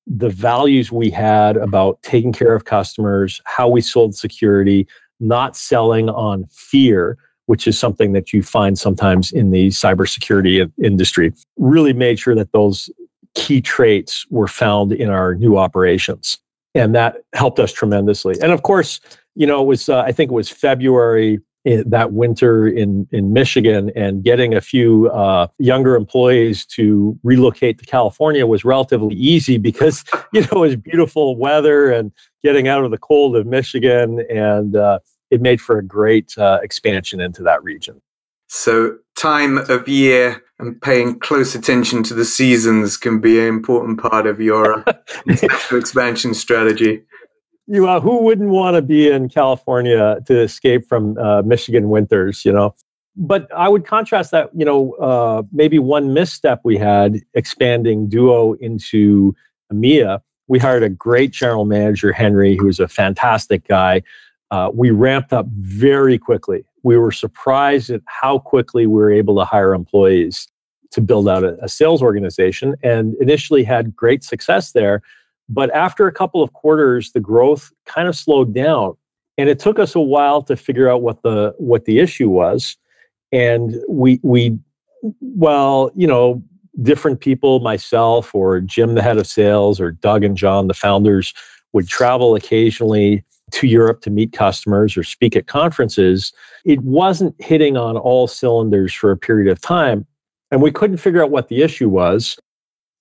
the 0.06 0.28
values 0.28 0.92
we 0.92 1.10
had 1.10 1.56
about 1.56 2.00
taking 2.02 2.32
care 2.32 2.54
of 2.54 2.66
customers, 2.66 3.40
how 3.44 3.68
we 3.68 3.80
sold 3.80 4.14
security, 4.14 4.86
not 5.18 5.56
selling 5.56 6.08
on 6.10 6.44
fear, 6.50 7.18
which 7.46 7.66
is 7.66 7.78
something 7.78 8.12
that 8.12 8.32
you 8.32 8.42
find 8.42 8.78
sometimes 8.78 9.32
in 9.32 9.50
the 9.50 9.68
cybersecurity 9.68 10.70
industry, 10.82 11.32
really 11.56 11.92
made 11.92 12.18
sure 12.18 12.34
that 12.34 12.52
those 12.52 12.90
key 13.34 13.60
traits 13.60 14.26
were 14.30 14.48
found 14.48 14.92
in 14.92 15.10
our 15.10 15.34
new 15.34 15.58
operations. 15.58 16.38
And 16.74 16.94
that 16.94 17.18
helped 17.34 17.58
us 17.58 17.72
tremendously. 17.72 18.36
And 18.40 18.52
of 18.52 18.62
course, 18.62 19.00
you 19.34 19.46
know, 19.46 19.62
it 19.62 19.66
was, 19.66 19.88
uh, 19.88 20.00
I 20.00 20.12
think 20.12 20.30
it 20.30 20.34
was 20.34 20.48
February 20.48 21.40
that 21.64 22.12
winter 22.12 22.68
in, 22.68 23.08
in 23.10 23.32
Michigan 23.32 23.90
and 23.96 24.22
getting 24.22 24.54
a 24.54 24.60
few 24.60 25.08
uh, 25.10 25.46
younger 25.58 25.96
employees 25.96 26.66
to 26.66 27.18
relocate 27.22 27.78
to 27.78 27.86
California 27.86 28.46
was 28.46 28.64
relatively 28.64 29.14
easy 29.14 29.56
because, 29.56 30.04
you 30.32 30.42
know, 30.42 30.48
it 30.64 30.68
was 30.68 30.76
beautiful 30.76 31.36
weather 31.36 31.90
and 31.90 32.12
getting 32.42 32.68
out 32.68 32.84
of 32.84 32.90
the 32.90 32.98
cold 32.98 33.34
of 33.34 33.46
Michigan 33.46 34.24
and, 34.28 34.76
uh, 34.76 34.98
it 35.34 35.40
made 35.40 35.60
for 35.60 35.78
a 35.78 35.82
great 35.82 36.36
uh, 36.38 36.60
expansion 36.62 37.20
into 37.20 37.42
that 37.42 37.62
region. 37.64 38.00
So, 38.48 38.98
time 39.18 39.58
of 39.58 39.88
year 39.88 40.40
and 40.60 40.80
paying 40.80 41.18
close 41.18 41.56
attention 41.56 42.04
to 42.04 42.14
the 42.14 42.24
seasons 42.24 42.96
can 42.96 43.20
be 43.20 43.40
an 43.40 43.46
important 43.46 44.00
part 44.00 44.28
of 44.28 44.40
your 44.40 44.84
expansion 45.72 46.34
strategy. 46.34 47.02
You 47.66 47.88
uh, 47.88 47.98
who 47.98 48.22
wouldn't 48.22 48.50
want 48.50 48.76
to 48.76 48.82
be 48.82 49.10
in 49.10 49.28
California 49.28 50.20
to 50.26 50.40
escape 50.40 50.86
from 50.86 51.18
uh, 51.18 51.42
Michigan 51.42 51.88
winters? 51.88 52.44
You 52.44 52.52
know, 52.52 52.76
but 53.16 53.48
I 53.52 53.68
would 53.68 53.86
contrast 53.86 54.30
that. 54.30 54.50
You 54.54 54.64
know, 54.64 54.92
uh, 54.92 55.42
maybe 55.50 55.80
one 55.80 56.12
misstep 56.12 56.60
we 56.62 56.76
had 56.76 57.20
expanding 57.32 58.08
Duo 58.08 58.52
into 58.54 59.34
EMEA. 59.72 60.20
We 60.46 60.60
hired 60.60 60.82
a 60.84 60.90
great 60.90 61.32
general 61.32 61.64
manager, 61.64 62.12
Henry, 62.12 62.54
who 62.54 62.66
was 62.66 62.78
a 62.78 62.86
fantastic 62.86 63.66
guy 63.66 64.02
uh, 64.54 64.70
we 64.72 64.92
ramped 64.92 65.32
up 65.32 65.46
very 65.48 66.16
quickly. 66.16 66.64
We 66.84 66.96
were 66.96 67.10
surprised 67.10 67.90
at 67.90 68.02
how 68.06 68.38
quickly 68.38 68.86
we 68.86 68.94
were 68.94 69.10
able 69.10 69.34
to 69.36 69.44
hire 69.44 69.74
employees 69.74 70.46
to 70.92 71.00
build 71.00 71.28
out 71.28 71.42
a, 71.42 71.58
a 71.60 71.68
sales 71.68 72.00
organization 72.00 72.76
and 72.80 73.16
initially 73.20 73.64
had 73.64 73.96
great 73.96 74.22
success 74.22 74.70
there. 74.70 75.02
But 75.48 75.74
after 75.74 76.06
a 76.06 76.12
couple 76.12 76.40
of 76.40 76.52
quarters, 76.52 77.10
the 77.10 77.18
growth 77.18 77.72
kind 77.84 78.06
of 78.06 78.14
slowed 78.14 78.54
down. 78.54 78.96
And 79.36 79.48
it 79.48 79.58
took 79.58 79.80
us 79.80 79.96
a 79.96 80.00
while 80.00 80.40
to 80.42 80.54
figure 80.56 80.88
out 80.88 81.02
what 81.02 81.22
the 81.22 81.52
what 81.58 81.84
the 81.86 81.98
issue 81.98 82.30
was. 82.30 82.76
And 83.32 83.74
we 83.88 84.20
we 84.22 84.56
well, 85.20 85.90
you 85.96 86.06
know, 86.06 86.40
different 86.80 87.18
people, 87.18 87.58
myself 87.58 88.32
or 88.32 88.60
Jim, 88.60 88.94
the 88.94 89.02
head 89.02 89.18
of 89.18 89.26
sales, 89.26 89.80
or 89.80 89.90
Dug 89.90 90.22
and 90.22 90.36
Jon, 90.36 90.68
the 90.68 90.74
founders, 90.74 91.34
would 91.72 91.88
travel 91.88 92.36
occasionally 92.36 93.24
to 93.54 93.68
Europe 93.68 94.00
to 94.02 94.10
meet 94.10 94.32
customers 94.32 94.96
or 94.96 95.04
speak 95.04 95.36
at 95.36 95.46
conferences, 95.46 96.32
it 96.64 96.80
wasn't 96.80 97.34
hitting 97.40 97.76
on 97.76 97.96
all 97.96 98.26
cylinders 98.26 98.92
for 98.92 99.10
a 99.10 99.16
period 99.16 99.50
of 99.50 99.60
time. 99.60 100.06
And 100.50 100.60
we 100.60 100.72
couldn't 100.72 100.98
figure 100.98 101.22
out 101.22 101.30
what 101.30 101.48
the 101.48 101.62
issue 101.62 101.88
was. 101.88 102.38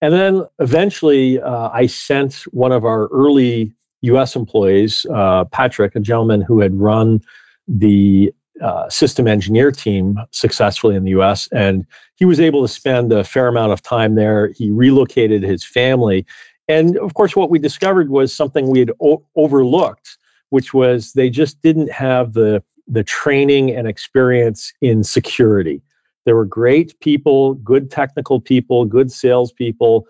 And 0.01 0.13
then 0.13 0.43
eventually, 0.59 1.41
uh, 1.41 1.69
I 1.73 1.87
sent 1.87 2.35
one 2.51 2.71
of 2.71 2.85
our 2.85 3.07
early 3.07 3.73
US 4.01 4.35
employees, 4.35 5.05
uh, 5.13 5.45
Patrick, 5.45 5.95
a 5.95 5.99
gentleman 5.99 6.41
who 6.41 6.59
had 6.59 6.75
run 6.75 7.21
the 7.67 8.33
uh, 8.61 8.87
system 8.89 9.27
engineer 9.27 9.71
team 9.71 10.19
successfully 10.31 10.95
in 10.95 11.03
the 11.03 11.11
US. 11.11 11.47
And 11.51 11.85
he 12.15 12.25
was 12.25 12.39
able 12.39 12.61
to 12.61 12.67
spend 12.67 13.11
a 13.11 13.23
fair 13.23 13.47
amount 13.47 13.71
of 13.71 13.81
time 13.81 14.15
there. 14.15 14.49
He 14.49 14.69
relocated 14.69 15.41
his 15.41 15.65
family. 15.65 16.25
And 16.67 16.97
of 16.97 17.15
course, 17.15 17.35
what 17.35 17.49
we 17.49 17.57
discovered 17.57 18.09
was 18.09 18.35
something 18.35 18.67
we 18.67 18.79
had 18.79 18.91
o- 19.01 19.25
overlooked 19.35 20.17
which 20.53 20.71
was 20.71 21.13
they 21.13 21.31
just 21.31 21.59
didn't 21.63 21.91
have 21.91 22.33
the 22.33 22.61
the 22.87 23.03
training 23.03 23.71
and 23.71 23.87
experience 23.87 24.71
in 24.81 25.03
security. 25.03 25.81
There 26.25 26.35
were 26.35 26.45
great 26.45 26.99
people, 26.99 27.55
good 27.55 27.89
technical 27.89 28.39
people, 28.39 28.85
good 28.85 29.11
salespeople, 29.11 30.05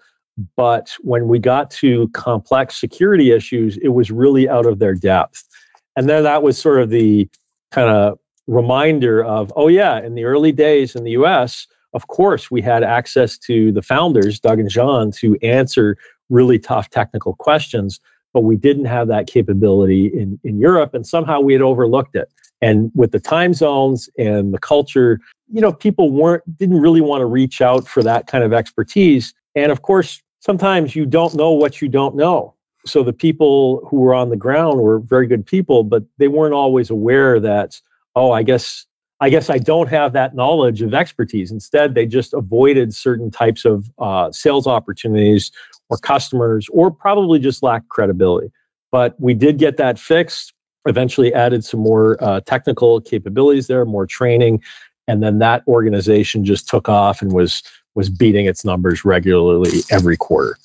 but 0.58 0.94
when 1.00 1.30
we 1.30 1.40
got 1.40 1.72
to 1.72 2.10
complex 2.10 2.78
security 2.78 3.32
issues, 3.32 3.78
it 3.78 3.90
was 4.00 4.12
really 4.12 4.50
out 4.50 4.66
of 4.66 4.80
their 4.80 4.96
depth. 4.96 5.48
And 5.96 6.10
then 6.10 6.24
that 6.24 6.44
was 6.44 6.58
sort 6.58 6.82
of 6.82 6.90
the 6.90 7.30
kind 7.72 7.90
of 7.90 8.20
reminder 8.48 9.24
of, 9.24 9.54
oh, 9.56 9.70
yeah, 9.70 10.02
in 10.02 10.14
the 10.16 10.26
early 10.26 10.52
days 10.52 10.94
in 10.94 11.06
the 11.06 11.12
US, 11.12 11.68
of 11.94 12.08
course, 12.08 12.52
we 12.52 12.62
had 12.62 12.84
access 12.84 13.38
to 13.38 13.72
the 13.72 13.82
founders, 13.82 14.42
Dug 14.42 14.60
and 14.60 14.70
Jon, 14.70 15.12
to 15.20 15.38
answer 15.42 15.96
really 16.30 16.60
tough 16.60 16.90
technical 16.90 17.34
questions 17.36 18.02
but 18.34 18.42
we 18.42 18.56
didn't 18.56 18.86
have 18.86 19.08
that 19.08 19.28
capability 19.28 20.08
in, 20.08 20.40
in 20.44 20.60
Europe, 20.60 20.94
and 20.94 21.06
somehow 21.06 21.40
we 21.40 21.54
had 21.54 21.62
overlooked 21.62 22.16
it. 22.16 22.30
And 22.62 22.92
with 22.96 23.12
the 23.12 23.20
time 23.20 23.54
zones 23.54 24.10
and 24.18 24.54
the 24.54 24.60
culture, 24.60 25.20
you 25.52 25.62
know, 25.62 25.74
people 25.74 26.12
weren't 26.12 26.44
didn't 26.58 26.80
really 26.80 27.02
want 27.02 27.22
to 27.22 27.26
reach 27.26 27.62
out 27.62 27.88
for 27.88 28.02
that 28.04 28.28
kind 28.28 28.44
of 28.44 28.54
expertise. 28.54 29.34
And 29.56 29.72
of 29.72 29.82
course, 29.82 30.22
sometimes 30.40 30.96
you 30.96 31.06
don't 31.06 31.36
know 31.36 31.52
what 31.52 31.82
you 31.82 31.90
don't 31.90 32.16
know. 32.16 32.56
So 32.86 33.04
the 33.04 33.14
people 33.14 33.86
who 33.90 33.98
were 33.98 34.14
on 34.14 34.30
the 34.30 34.36
ground 34.36 34.80
were 34.82 35.00
very 35.00 35.28
good 35.28 35.46
people, 35.46 35.84
but 35.84 36.04
they 36.18 36.28
weren't 36.28 36.54
always 36.54 36.90
aware 36.90 37.40
that, 37.40 37.80
oh, 38.16 38.32
I 38.32 38.44
guess 38.44 38.86
I 39.20 39.30
guess 39.30 39.50
I 39.50 39.58
don't 39.58 39.88
have 39.88 40.12
that 40.14 40.36
knowledge 40.36 40.82
of 40.82 40.94
expertise. 40.94 41.52
Instead, 41.52 41.96
they 41.96 42.06
just 42.06 42.34
avoided 42.34 42.94
certain 42.94 43.32
types 43.32 43.64
of 43.64 43.90
uh, 43.98 44.32
sales 44.32 44.68
opportunities 44.68 45.52
or 45.94 45.98
customers, 45.98 46.68
or 46.72 46.92
probably 46.92 47.40
just 47.40 47.64
lacked 47.64 47.90
credibility. 47.90 48.52
But 48.92 49.20
we 49.20 49.34
did 49.34 49.58
get 49.58 49.78
that 49.78 50.00
fixed. 50.00 50.54
Eventually, 50.86 51.34
added 51.34 51.64
some 51.64 51.80
more 51.80 52.22
uh, 52.22 52.42
technical 52.42 53.00
capabilities 53.00 53.68
there, 53.68 53.86
more 53.86 54.06
training, 54.06 54.62
and 55.08 55.24
then 55.24 55.40
that 55.40 55.64
organization 55.68 56.44
just 56.44 56.68
took 56.68 56.90
off 56.90 57.22
and 57.22 57.32
was 57.32 57.64
was 57.96 58.10
beating 58.10 58.48
its 58.48 58.66
numbers 58.66 59.06
regularly 59.06 59.82
every 59.92 60.18
quarter. 60.18 60.58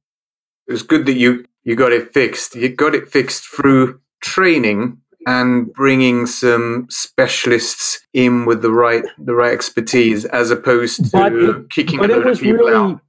It 0.67 0.73
was 0.73 0.83
good 0.83 1.07
that 1.07 1.15
you 1.15 1.45
you 1.65 1.77
got 1.77 1.93
it 1.93 2.13
fixed. 2.13 2.55
You 2.55 2.69
got 2.69 2.95
it 2.95 3.09
fixed 3.09 3.45
through 3.45 4.01
training 4.23 4.99
and 5.27 5.73
bringing 5.73 6.27
some 6.27 6.87
specialists 6.89 8.01
in 8.13 8.47
with 8.47 8.63
the 8.63 8.73
right 8.73 9.05
the 9.19 9.35
right 9.35 9.53
expertise 9.53 10.25
as 10.25 10.51
opposed 10.51 11.05
to 11.05 11.11
but, 11.13 11.71
kicking 11.71 11.99
but 11.99 12.11
a 12.11 12.17
load 12.17 12.27
of 12.27 12.41
people 12.41 12.67
really, 12.67 12.75
out. 12.75 13.01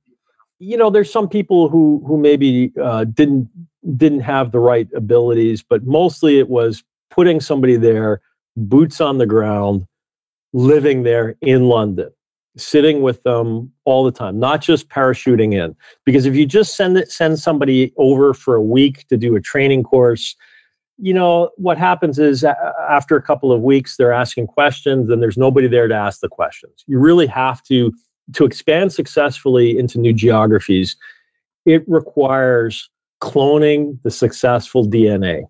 You 0.59 0.77
know, 0.77 0.89
there's 0.89 1.11
some 1.11 1.29
people 1.29 1.69
who 1.69 2.03
who 2.05 2.17
maybe 2.17 2.71
uh, 2.81 3.05
didn't 3.05 3.49
didn't 3.95 4.21
have 4.21 4.51
the 4.51 4.59
right 4.59 4.87
abilities, 4.95 5.63
but 5.63 5.83
mostly 5.85 6.39
it 6.39 6.49
was 6.49 6.83
putting 7.09 7.39
somebody 7.39 7.75
there, 7.75 8.21
boots 8.55 9.01
on 9.01 9.17
the 9.17 9.25
ground, 9.25 9.85
living 10.53 11.03
there 11.03 11.35
in 11.41 11.69
London, 11.69 12.09
sitting 12.57 13.01
with 13.01 13.23
them 13.23 13.71
all 13.85 14.03
the 14.03 14.11
time, 14.11 14.39
not 14.39 14.61
just 14.61 14.89
parachuting 14.89 15.53
in. 15.53 15.75
Because 16.05 16.25
if 16.25 16.35
you 16.35 16.45
just 16.45 16.75
send 16.75 16.97
it, 16.97 17.11
send 17.11 17.39
somebody 17.39 17.93
over 17.97 18.33
for 18.33 18.55
a 18.55 18.61
week 18.61 19.07
to 19.07 19.17
do 19.17 19.35
a 19.35 19.41
training 19.41 19.83
course, 19.83 20.35
you 21.01 21.13
know 21.13 21.49
what 21.55 21.77
happens 21.77 22.19
is 22.19 22.43
after 22.89 23.15
a 23.15 23.21
couple 23.21 23.51
of 23.51 23.61
weeks 23.61 23.95
they're 23.95 24.11
asking 24.11 24.47
questions 24.47 25.09
and 25.09 25.23
there's 25.23 25.37
nobody 25.37 25.67
there 25.67 25.87
to 25.87 25.95
ask 25.95 26.19
the 26.19 26.27
questions. 26.27 26.83
You 26.87 26.99
really 26.99 27.27
have 27.27 27.63
to 27.63 27.93
to 28.33 28.45
expand 28.45 28.91
successfully 28.93 29.77
into 29.77 29.99
new 29.99 30.13
geographies. 30.13 30.95
It 31.65 31.83
requires 31.87 32.89
cloning 33.21 34.01
the 34.03 34.11
successful 34.11 34.85
DNA. 34.85 35.43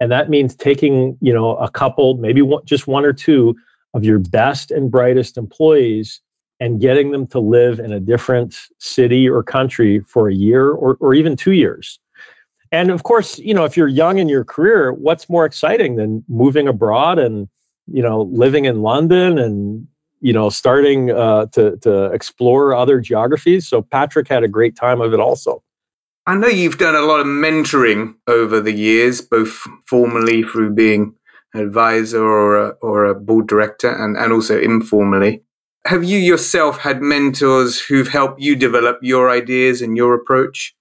And 0.00 0.10
that 0.10 0.30
means 0.30 0.56
taking, 0.56 1.16
you 1.20 1.32
know, 1.32 1.56
a 1.56 1.70
couple, 1.70 2.16
maybe 2.16 2.42
one, 2.42 2.64
just 2.64 2.86
one 2.86 3.04
or 3.04 3.12
two 3.12 3.54
of 3.94 4.04
your 4.04 4.18
best 4.18 4.70
and 4.70 4.90
brightest 4.90 5.36
employees 5.36 6.20
and 6.58 6.80
getting 6.80 7.10
them 7.10 7.26
to 7.28 7.40
live 7.40 7.78
in 7.78 7.92
a 7.92 8.00
different 8.00 8.56
city 8.78 9.28
or 9.28 9.42
country 9.42 10.00
for 10.00 10.28
a 10.28 10.34
year 10.34 10.70
or, 10.70 10.96
or 11.00 11.14
even 11.14 11.36
two 11.36 11.52
years. 11.52 11.98
And 12.72 12.90
of 12.90 13.02
course, 13.02 13.38
you 13.38 13.52
know, 13.52 13.64
if 13.64 13.76
you're 13.76 13.88
young 13.88 14.18
in 14.18 14.28
your 14.28 14.44
career, 14.44 14.92
what's 14.92 15.28
more 15.28 15.44
exciting 15.44 15.96
than 15.96 16.24
moving 16.28 16.68
abroad 16.68 17.18
and, 17.18 17.48
you 17.86 18.02
know, 18.02 18.22
living 18.22 18.66
in 18.66 18.82
London 18.82 19.38
and, 19.38 19.86
you 20.20 20.32
know, 20.32 20.50
starting 20.50 21.10
uh, 21.10 21.46
to, 21.46 21.76
to 21.78 22.04
explore 22.06 22.74
other 22.74 23.00
geographies? 23.00 23.66
So 23.68 23.82
Patrick 23.82 24.28
had 24.28 24.42
a 24.44 24.48
great 24.48 24.76
time 24.76 25.00
of 25.00 25.12
it 25.12 25.20
also. 25.20 25.62
I 26.26 26.36
know 26.36 26.48
you've 26.48 26.78
done 26.78 26.94
a 26.94 27.00
lot 27.00 27.20
of 27.20 27.26
mentoring 27.26 28.14
over 28.26 28.60
the 28.60 28.72
years, 28.72 29.20
both 29.20 29.66
formally 29.86 30.42
through 30.42 30.74
being 30.74 31.14
an 31.54 31.62
advisor 31.62 32.22
or 32.22 32.56
a, 32.56 32.68
or 32.82 33.06
a 33.06 33.14
board 33.14 33.48
director 33.48 33.90
and, 33.90 34.16
and 34.16 34.32
also 34.32 34.60
informally. 34.60 35.42
Have 35.86 36.04
you 36.04 36.18
yourself 36.18 36.78
had 36.78 37.00
mentors 37.00 37.80
who've 37.80 38.06
helped 38.06 38.40
you 38.40 38.54
develop 38.54 38.98
your 39.02 39.30
ideas 39.30 39.80
and 39.80 39.96
your 39.96 40.14
approach? 40.14 40.74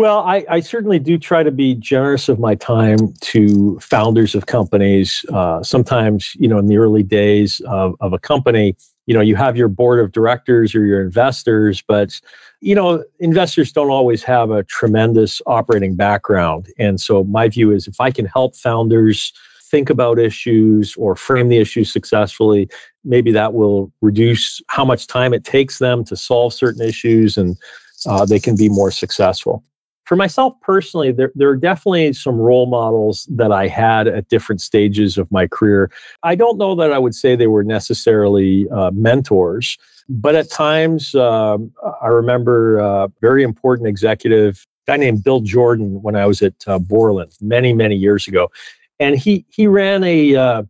Well, 0.00 0.20
I, 0.20 0.46
I 0.48 0.60
certainly 0.60 0.98
do 0.98 1.18
try 1.18 1.42
to 1.42 1.50
be 1.50 1.74
generous 1.74 2.30
of 2.30 2.38
my 2.38 2.54
time 2.54 3.12
to 3.20 3.78
founders 3.80 4.34
of 4.34 4.46
companies. 4.46 5.26
Uh, 5.30 5.62
sometimes, 5.62 6.34
you 6.36 6.48
know, 6.48 6.56
in 6.56 6.68
the 6.68 6.78
early 6.78 7.02
days 7.02 7.60
of, 7.66 7.96
of 8.00 8.14
a 8.14 8.18
company, 8.18 8.74
you 9.04 9.12
know, 9.12 9.20
you 9.20 9.36
have 9.36 9.58
your 9.58 9.68
board 9.68 10.00
of 10.00 10.12
directors 10.12 10.74
or 10.74 10.86
your 10.86 11.02
investors, 11.02 11.82
but 11.86 12.18
you 12.62 12.74
know, 12.74 13.04
investors 13.18 13.72
don't 13.72 13.90
always 13.90 14.22
have 14.22 14.50
a 14.50 14.64
tremendous 14.64 15.42
operating 15.44 15.96
background. 15.96 16.68
And 16.78 16.98
so 16.98 17.24
my 17.24 17.50
view 17.50 17.70
is 17.70 17.86
if 17.86 18.00
I 18.00 18.10
can 18.10 18.24
help 18.24 18.56
founders 18.56 19.34
think 19.70 19.90
about 19.90 20.18
issues 20.18 20.96
or 20.96 21.14
frame 21.14 21.50
the 21.50 21.58
issues 21.58 21.92
successfully, 21.92 22.70
maybe 23.04 23.32
that 23.32 23.52
will 23.52 23.92
reduce 24.00 24.62
how 24.68 24.86
much 24.86 25.08
time 25.08 25.34
it 25.34 25.44
takes 25.44 25.78
them 25.78 26.04
to 26.04 26.16
solve 26.16 26.54
certain 26.54 26.80
issues 26.80 27.36
and 27.36 27.58
uh, 28.06 28.24
they 28.24 28.40
can 28.40 28.56
be 28.56 28.70
more 28.70 28.90
successful. 28.90 29.62
For 30.10 30.16
myself 30.16 30.60
personally, 30.60 31.12
there, 31.12 31.30
there 31.36 31.48
are 31.50 31.54
definitely 31.54 32.12
some 32.14 32.34
role 32.34 32.66
models 32.66 33.28
that 33.30 33.52
I 33.52 33.68
had 33.68 34.08
at 34.08 34.28
different 34.28 34.60
stages 34.60 35.16
of 35.16 35.30
my 35.30 35.46
career. 35.46 35.88
I 36.24 36.34
don't 36.34 36.58
know 36.58 36.74
that 36.74 36.92
I 36.92 36.98
would 36.98 37.14
say 37.14 37.36
they 37.36 37.46
were 37.46 37.62
necessarily 37.62 38.68
uh, 38.70 38.90
mentors, 38.92 39.78
but 40.08 40.34
at 40.34 40.50
times 40.50 41.14
uh, 41.14 41.58
I 42.02 42.08
remember 42.08 42.78
a 42.78 43.08
very 43.20 43.44
important 43.44 43.86
executive, 43.86 44.66
guy 44.88 44.96
named 44.96 45.22
Bill 45.22 45.42
Jordan, 45.42 46.02
when 46.02 46.16
I 46.16 46.26
was 46.26 46.42
at 46.42 46.54
uh, 46.66 46.80
Borland 46.80 47.30
many, 47.40 47.72
many 47.72 47.94
years 47.94 48.26
ago 48.26 48.50
and 48.98 49.16
he 49.16 49.46
he 49.48 49.68
ran 49.68 50.02
a 50.02 50.34
uh, 50.34 50.62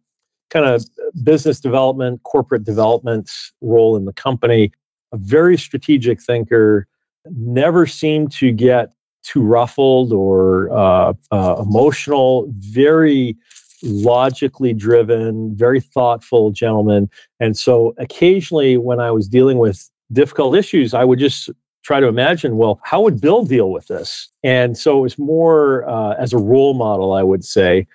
kind 0.51 0.67
of 0.67 0.85
business 1.25 1.61
development, 1.61 2.23
corporate 2.25 2.65
development 2.65 3.31
role 3.63 3.97
in 3.97 4.05
the 4.05 4.13
company. 4.13 4.71
A 5.13 5.17
very 5.17 5.57
strategic 5.57 6.21
thinker, 6.21 6.87
never 7.25 7.87
seemed 7.87 8.33
to 8.33 8.53
get 8.53 8.93
too 9.23 9.43
ruffled 9.43 10.13
or 10.13 10.71
uh, 10.73 11.13
uh, 11.31 11.57
emotional. 11.61 12.47
Very 12.59 13.37
logically 13.83 14.73
driven, 14.73 15.55
very 15.57 15.81
thoughtful 15.81 16.51
gentleman. 16.51 17.09
And 17.39 17.57
so 17.57 17.95
occasionally, 17.99 18.77
when 18.77 19.01
I 19.01 19.11
was 19.11 19.29
dealing 19.29 19.59
with 19.59 19.89
difficult 20.13 20.57
issues, 20.57 20.93
I 20.93 21.05
would 21.05 21.19
just 21.19 21.51
try 21.83 22.01
to 22.01 22.07
imagine, 22.07 22.57
well, 22.57 22.79
how 22.85 23.01
would 23.01 23.21
Bill 23.21 23.45
deal 23.45 23.71
with 23.71 23.87
this? 23.87 24.29
And 24.43 24.77
so 24.77 24.99
it 24.99 25.03
was 25.03 25.19
more 25.19 25.89
uh, 25.89 26.15
as 26.19 26.33
a 26.33 26.39
role 26.39 26.75
model, 26.75 27.13
I 27.13 27.23
would 27.23 27.45
say, 27.45 27.87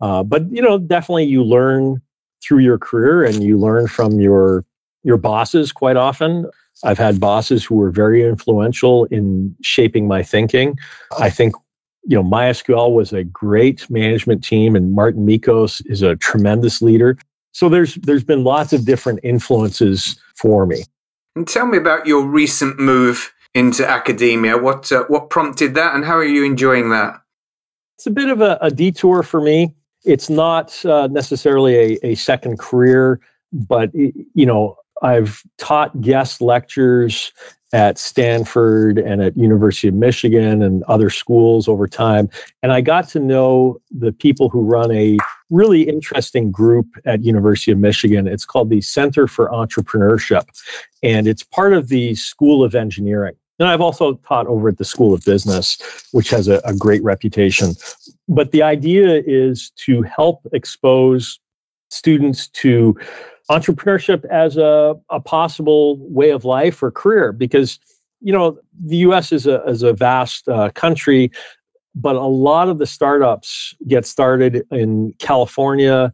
uh, 0.00 0.22
but 0.22 0.50
you 0.50 0.62
know, 0.62 0.78
definitely 0.78 1.24
you 1.24 1.42
learn 1.44 2.00
through 2.42 2.58
your 2.58 2.78
career 2.78 3.24
and 3.24 3.42
you 3.42 3.58
learn 3.58 3.86
from 3.86 4.20
your 4.20 4.64
your 5.02 5.16
bosses 5.18 5.72
quite 5.72 5.96
often. 5.96 6.46
I've 6.82 6.98
had 6.98 7.20
bosses 7.20 7.64
who 7.64 7.76
were 7.76 7.90
very 7.90 8.26
influential 8.26 9.04
in 9.06 9.54
shaping 9.62 10.08
my 10.08 10.22
thinking. 10.22 10.76
I 11.18 11.30
think 11.30 11.54
you 12.04 12.16
know 12.16 12.24
MySQL 12.24 12.94
was 12.94 13.12
a 13.12 13.24
great 13.24 13.88
management 13.88 14.44
team, 14.44 14.74
and 14.74 14.96
Mårten 14.96 15.26
Mickos 15.26 15.82
is 15.86 16.02
a 16.02 16.16
tremendous 16.16 16.82
leader. 16.82 17.16
So 17.52 17.68
there's 17.68 17.94
there's 17.96 18.24
been 18.24 18.44
lots 18.44 18.72
of 18.72 18.84
different 18.84 19.20
influences 19.22 20.20
for 20.36 20.66
me. 20.66 20.84
And 21.36 21.46
tell 21.46 21.66
me 21.66 21.78
about 21.78 22.06
your 22.06 22.26
recent 22.26 22.78
move 22.78 23.32
into 23.54 23.88
academia. 23.88 24.58
What 24.58 24.90
uh, 24.90 25.04
what 25.08 25.30
prompted 25.30 25.74
that, 25.74 25.94
and 25.94 26.04
how 26.04 26.14
are 26.14 26.24
you 26.24 26.44
enjoying 26.44 26.90
that? 26.90 27.20
It's 27.96 28.06
a 28.06 28.10
bit 28.10 28.28
of 28.28 28.40
a, 28.40 28.58
a 28.60 28.70
detour 28.70 29.22
for 29.22 29.40
me 29.40 29.74
it's 30.04 30.28
not 30.28 30.84
uh, 30.84 31.08
necessarily 31.10 31.76
a, 31.76 31.98
a 32.06 32.14
second 32.14 32.58
career, 32.58 33.20
but 33.52 33.90
you 33.94 34.46
know, 34.46 34.76
I've 35.02 35.42
taught 35.58 36.00
guest 36.00 36.40
lectures 36.40 37.32
at 37.72 37.98
Stanford 37.98 38.98
and 38.98 39.20
at 39.20 39.36
University 39.36 39.88
of 39.88 39.94
Michigan 39.94 40.62
and 40.62 40.84
other 40.84 41.10
schools 41.10 41.66
over 41.66 41.88
time, 41.88 42.30
and 42.62 42.72
I 42.72 42.80
got 42.80 43.08
to 43.08 43.20
know 43.20 43.80
the 43.90 44.12
people 44.12 44.48
who 44.48 44.62
run 44.62 44.92
a 44.92 45.18
really 45.50 45.82
interesting 45.82 46.50
group 46.50 46.86
at 47.04 47.24
University 47.24 47.72
of 47.72 47.78
Michigan. 47.78 48.28
It's 48.28 48.44
called 48.44 48.70
the 48.70 48.80
Center 48.80 49.26
for 49.26 49.48
Entrepreneurship, 49.48 50.44
and 51.02 51.26
it's 51.26 51.42
part 51.42 51.72
of 51.72 51.88
the 51.88 52.14
School 52.14 52.62
of 52.62 52.74
Engineering. 52.74 53.34
And 53.58 53.68
I've 53.68 53.80
also 53.80 54.14
taught 54.28 54.46
over 54.46 54.68
at 54.68 54.78
the 54.78 54.84
School 54.84 55.14
of 55.14 55.24
Business, 55.24 55.78
which 56.12 56.30
has 56.30 56.48
a, 56.48 56.60
a 56.64 56.74
great 56.74 57.02
reputation. 57.04 57.74
But 58.28 58.50
the 58.50 58.62
idea 58.62 59.22
is 59.26 59.70
to 59.84 60.02
help 60.02 60.46
expose 60.52 61.38
students 61.90 62.48
to 62.48 62.96
entrepreneurship 63.50 64.24
as 64.26 64.56
a, 64.56 64.94
a 65.10 65.20
possible 65.20 65.98
way 66.10 66.30
of 66.30 66.44
life 66.44 66.82
or 66.82 66.90
career 66.90 67.32
because 67.32 67.78
you 68.20 68.32
know 68.32 68.58
the 68.82 68.98
us 68.98 69.32
is 69.32 69.46
a, 69.46 69.62
is 69.64 69.82
a 69.82 69.92
vast 69.92 70.48
uh, 70.48 70.70
country 70.70 71.30
but 71.94 72.16
a 72.16 72.24
lot 72.24 72.68
of 72.68 72.78
the 72.78 72.86
startups 72.86 73.74
get 73.86 74.06
started 74.06 74.66
in 74.70 75.12
california 75.18 76.12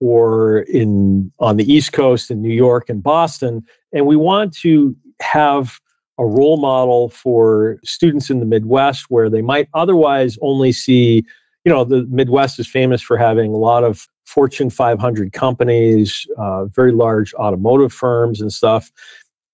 or 0.00 0.60
in 0.60 1.30
on 1.38 1.58
the 1.58 1.70
east 1.70 1.92
coast 1.92 2.30
in 2.30 2.40
new 2.40 2.54
york 2.54 2.88
and 2.88 3.02
boston 3.02 3.62
and 3.92 4.06
we 4.06 4.16
want 4.16 4.56
to 4.56 4.96
have 5.20 5.80
a 6.20 6.26
role 6.26 6.58
model 6.58 7.08
for 7.08 7.78
students 7.82 8.28
in 8.28 8.40
the 8.40 8.46
Midwest 8.46 9.06
where 9.08 9.30
they 9.30 9.40
might 9.40 9.68
otherwise 9.72 10.36
only 10.42 10.70
see, 10.70 11.24
you 11.64 11.72
know, 11.72 11.82
the 11.82 12.06
Midwest 12.10 12.58
is 12.58 12.68
famous 12.68 13.00
for 13.00 13.16
having 13.16 13.54
a 13.54 13.56
lot 13.56 13.84
of 13.84 14.06
Fortune 14.26 14.70
500 14.70 15.32
companies, 15.32 16.26
uh, 16.38 16.66
very 16.66 16.92
large 16.92 17.34
automotive 17.34 17.92
firms 17.92 18.40
and 18.40 18.52
stuff. 18.52 18.90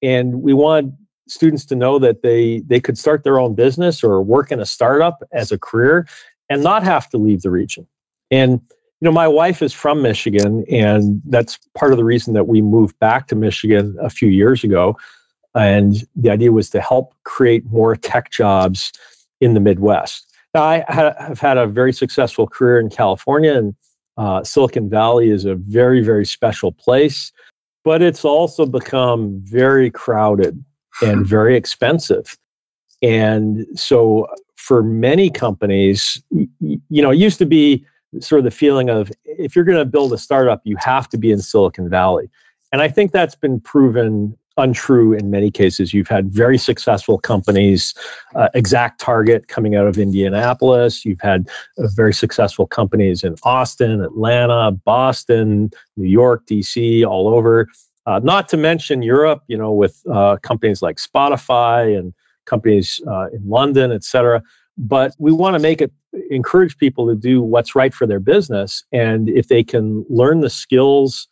And 0.03 0.43
we 0.43 0.53
want 0.53 0.95
students 1.29 1.65
to 1.67 1.75
know 1.75 1.99
that 1.99 2.23
they 2.23 2.61
they 2.61 2.81
could 2.81 2.97
start 2.99 3.25
their 3.25 3.41
own 3.41 3.55
business 3.55 4.05
or 4.05 4.23
work 4.23 4.53
in 4.53 4.61
a 4.61 4.67
startup 4.67 5.23
as 5.33 5.51
a 5.51 5.59
career 5.59 6.07
and 6.49 6.63
not 6.63 6.83
have 6.83 7.09
to 7.11 7.19
leave 7.19 7.43
the 7.43 7.51
region. 7.51 7.87
And 8.31 8.61
you 9.01 9.05
know, 9.05 9.13
my 9.13 9.29
wife 9.29 9.61
is 9.61 9.73
from 9.73 10.01
Michigan, 10.03 10.65
and 10.71 11.21
that's 11.27 11.59
part 11.77 11.93
of 11.93 11.99
the 11.99 12.05
reason 12.05 12.33
that 12.35 12.49
we 12.49 12.63
moved 12.63 12.99
back 12.99 13.27
to 13.29 13.35
Michigan 13.35 13.97
a 14.01 14.09
few 14.09 14.29
years 14.29 14.65
ago 14.65 14.97
and 15.57 16.07
the 16.15 16.31
idea 16.31 16.53
was 16.53 16.71
to 16.71 16.81
help 16.81 17.15
create 17.25 17.65
more 17.67 17.97
tech 17.97 18.31
jobs 18.31 18.93
in 19.41 19.55
the 19.55 19.61
Midwest. 19.61 20.33
Now, 20.55 20.63
I 20.63 20.85
have 20.89 21.41
had 21.41 21.57
a 21.57 21.67
very 21.67 21.93
successful 21.93 22.47
career 22.47 22.79
in 22.79 22.91
California, 22.91 23.55
and 23.55 23.75
uh, 24.17 24.43
Silicon 24.45 24.89
Valley 24.89 25.31
is 25.31 25.45
a 25.45 25.55
very, 25.55 26.03
very 26.03 26.27
special 26.27 26.73
place. 26.73 27.33
but 27.87 28.03
it's 28.03 28.25
also 28.25 28.67
become 28.67 29.41
very 29.45 29.93
crowded 29.93 30.63
and 31.03 31.25
very 31.25 31.57
expensive. 31.57 32.37
And 33.01 33.65
so 33.79 34.27
for 34.57 34.83
many 34.83 35.31
companies, 35.31 36.21
you 36.31 36.81
know, 37.03 37.13
it 37.13 37.19
used 37.19 37.39
to 37.39 37.47
be 37.47 37.87
sort 38.19 38.41
of 38.41 38.45
the 38.45 38.51
feeling 38.51 38.91
of 38.91 39.13
if 39.25 39.55
you're 39.55 39.65
going 39.65 39.79
to 39.79 39.85
build 39.85 40.13
a 40.13 40.19
startup, 40.19 40.63
you 40.65 40.77
have 40.81 41.09
to 41.11 41.17
be 41.17 41.31
in 41.31 41.39
Silicon 41.39 41.89
Valley. 41.89 42.29
And 42.73 42.83
I 42.83 42.89
think 42.89 43.13
that's 43.13 43.37
been 43.37 43.61
proven 43.61 44.37
untrue 44.57 45.13
in 45.13 45.31
many 45.31 45.51
cases. 45.51 45.93
You've 45.93 46.09
had 46.09 46.31
very 46.31 46.59
successful 46.59 47.19
companies, 47.19 47.95
uh, 48.35 48.49
ExactTarget 48.55 49.49
coming 49.49 49.77
out 49.77 49.87
of 49.87 49.99
Indianapolis. 49.99 51.05
You've 51.05 51.21
had 51.21 51.49
uh, 51.79 51.89
very 51.89 52.15
successful 52.15 52.67
companies 52.67 53.23
in 53.23 53.37
Austin, 53.43 54.01
Atlanta, 54.03 54.73
Boston, 54.73 55.71
New 55.97 56.09
York, 56.09 56.47
DC, 56.47 57.07
all 57.07 57.29
over. 57.29 57.69
Uh, 58.07 58.21
not 58.23 58.49
to 58.49 58.57
mention 58.57 59.03
Europe, 59.03 59.43
you 59.49 59.59
know, 59.59 59.73
with 59.73 60.01
uh, 60.13 60.37
companies 60.43 60.81
like 60.81 60.97
Spotify 60.97 61.99
and 61.99 62.15
companies 62.45 63.01
uh, 63.09 63.27
in 63.33 63.49
London, 63.49 63.91
et 63.93 64.05
cetera. 64.05 64.43
But 64.79 65.15
we 65.19 65.33
want 65.33 65.55
to 65.55 65.59
make 65.59 65.81
it 65.81 65.93
encourage 66.31 66.79
people 66.79 67.07
to 67.09 67.15
do 67.15 67.43
what's 67.43 67.75
right 67.75 67.93
for 67.93 68.07
their 68.07 68.21
business. 68.21 68.85
And 68.93 69.29
if 69.29 69.49
they 69.49 69.65
can 69.65 70.05
learn 70.09 70.41
the 70.41 70.51
skills 70.51 71.29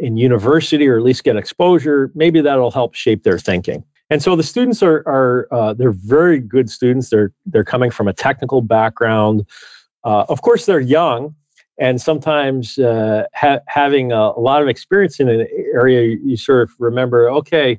in 0.00 0.16
university 0.16 0.88
or 0.88 0.96
at 0.96 1.02
least 1.02 1.24
get 1.24 1.36
exposure, 1.36 2.10
maybe 2.14 2.40
that'll 2.40 2.70
help 2.70 2.94
shape 2.94 3.22
their 3.24 3.38
thinking. 3.38 3.84
And 4.10 4.22
so 4.22 4.36
the 4.36 4.42
students 4.42 4.82
are 4.82 5.02
are 5.06 5.48
uh, 5.50 5.74
they're 5.74 5.92
very 5.92 6.40
good 6.40 6.70
students. 6.70 7.10
They're 7.10 7.32
they're 7.46 7.64
coming 7.64 7.90
from 7.90 8.08
a 8.08 8.12
technical 8.12 8.62
background. 8.62 9.44
Uh, 10.04 10.24
of 10.28 10.40
course, 10.40 10.64
they're 10.64 10.80
young, 10.80 11.34
and 11.78 12.00
sometimes 12.00 12.78
uh, 12.78 13.24
ha- 13.34 13.60
having 13.66 14.12
a, 14.12 14.32
a, 14.36 14.40
lot 14.40 14.62
of 14.62 14.68
experience 14.68 15.20
in 15.20 15.28
an 15.28 15.46
area, 15.74 16.16
you 16.24 16.36
sort 16.36 16.62
of 16.62 16.70
remember, 16.78 17.30
okay, 17.30 17.78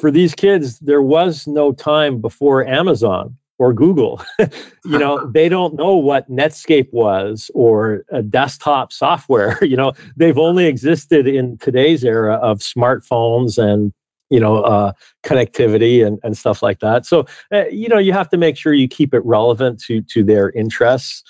for 0.00 0.10
these 0.10 0.34
kids, 0.34 0.78
there 0.80 1.02
was 1.02 1.46
no 1.46 1.72
time 1.72 2.20
before 2.20 2.66
Amazon 2.66 3.36
or 3.58 3.72
Google. 3.72 4.22
you 4.84 4.98
know, 4.98 5.26
they 5.32 5.48
don't 5.48 5.74
know 5.74 5.96
what 5.96 6.30
Netscape 6.30 6.92
was 6.92 7.50
or 7.54 8.04
a 8.10 8.22
desktop 8.22 8.92
software. 8.92 9.58
you 9.64 9.76
know, 9.76 9.92
they've 10.16 10.38
only 10.38 10.66
existed 10.66 11.26
in 11.26 11.58
today's 11.58 12.04
era 12.04 12.34
of 12.36 12.60
smartphones 12.60 13.58
and 13.58 13.92
you 14.30 14.40
know 14.40 14.62
uh, 14.62 14.92
connectivity 15.24 16.06
and, 16.06 16.18
and 16.22 16.36
stuff 16.36 16.62
like 16.62 16.80
that 16.80 17.06
so 17.06 17.24
uh, 17.50 17.64
you 17.68 17.88
know 17.88 17.96
you 17.96 18.12
have 18.12 18.28
to 18.28 18.36
make 18.36 18.58
sure 18.58 18.74
you 18.74 18.86
keep 18.86 19.14
it 19.14 19.24
relevant 19.24 19.80
to 19.80 20.02
to 20.02 20.22
their 20.22 20.50
interests 20.50 21.22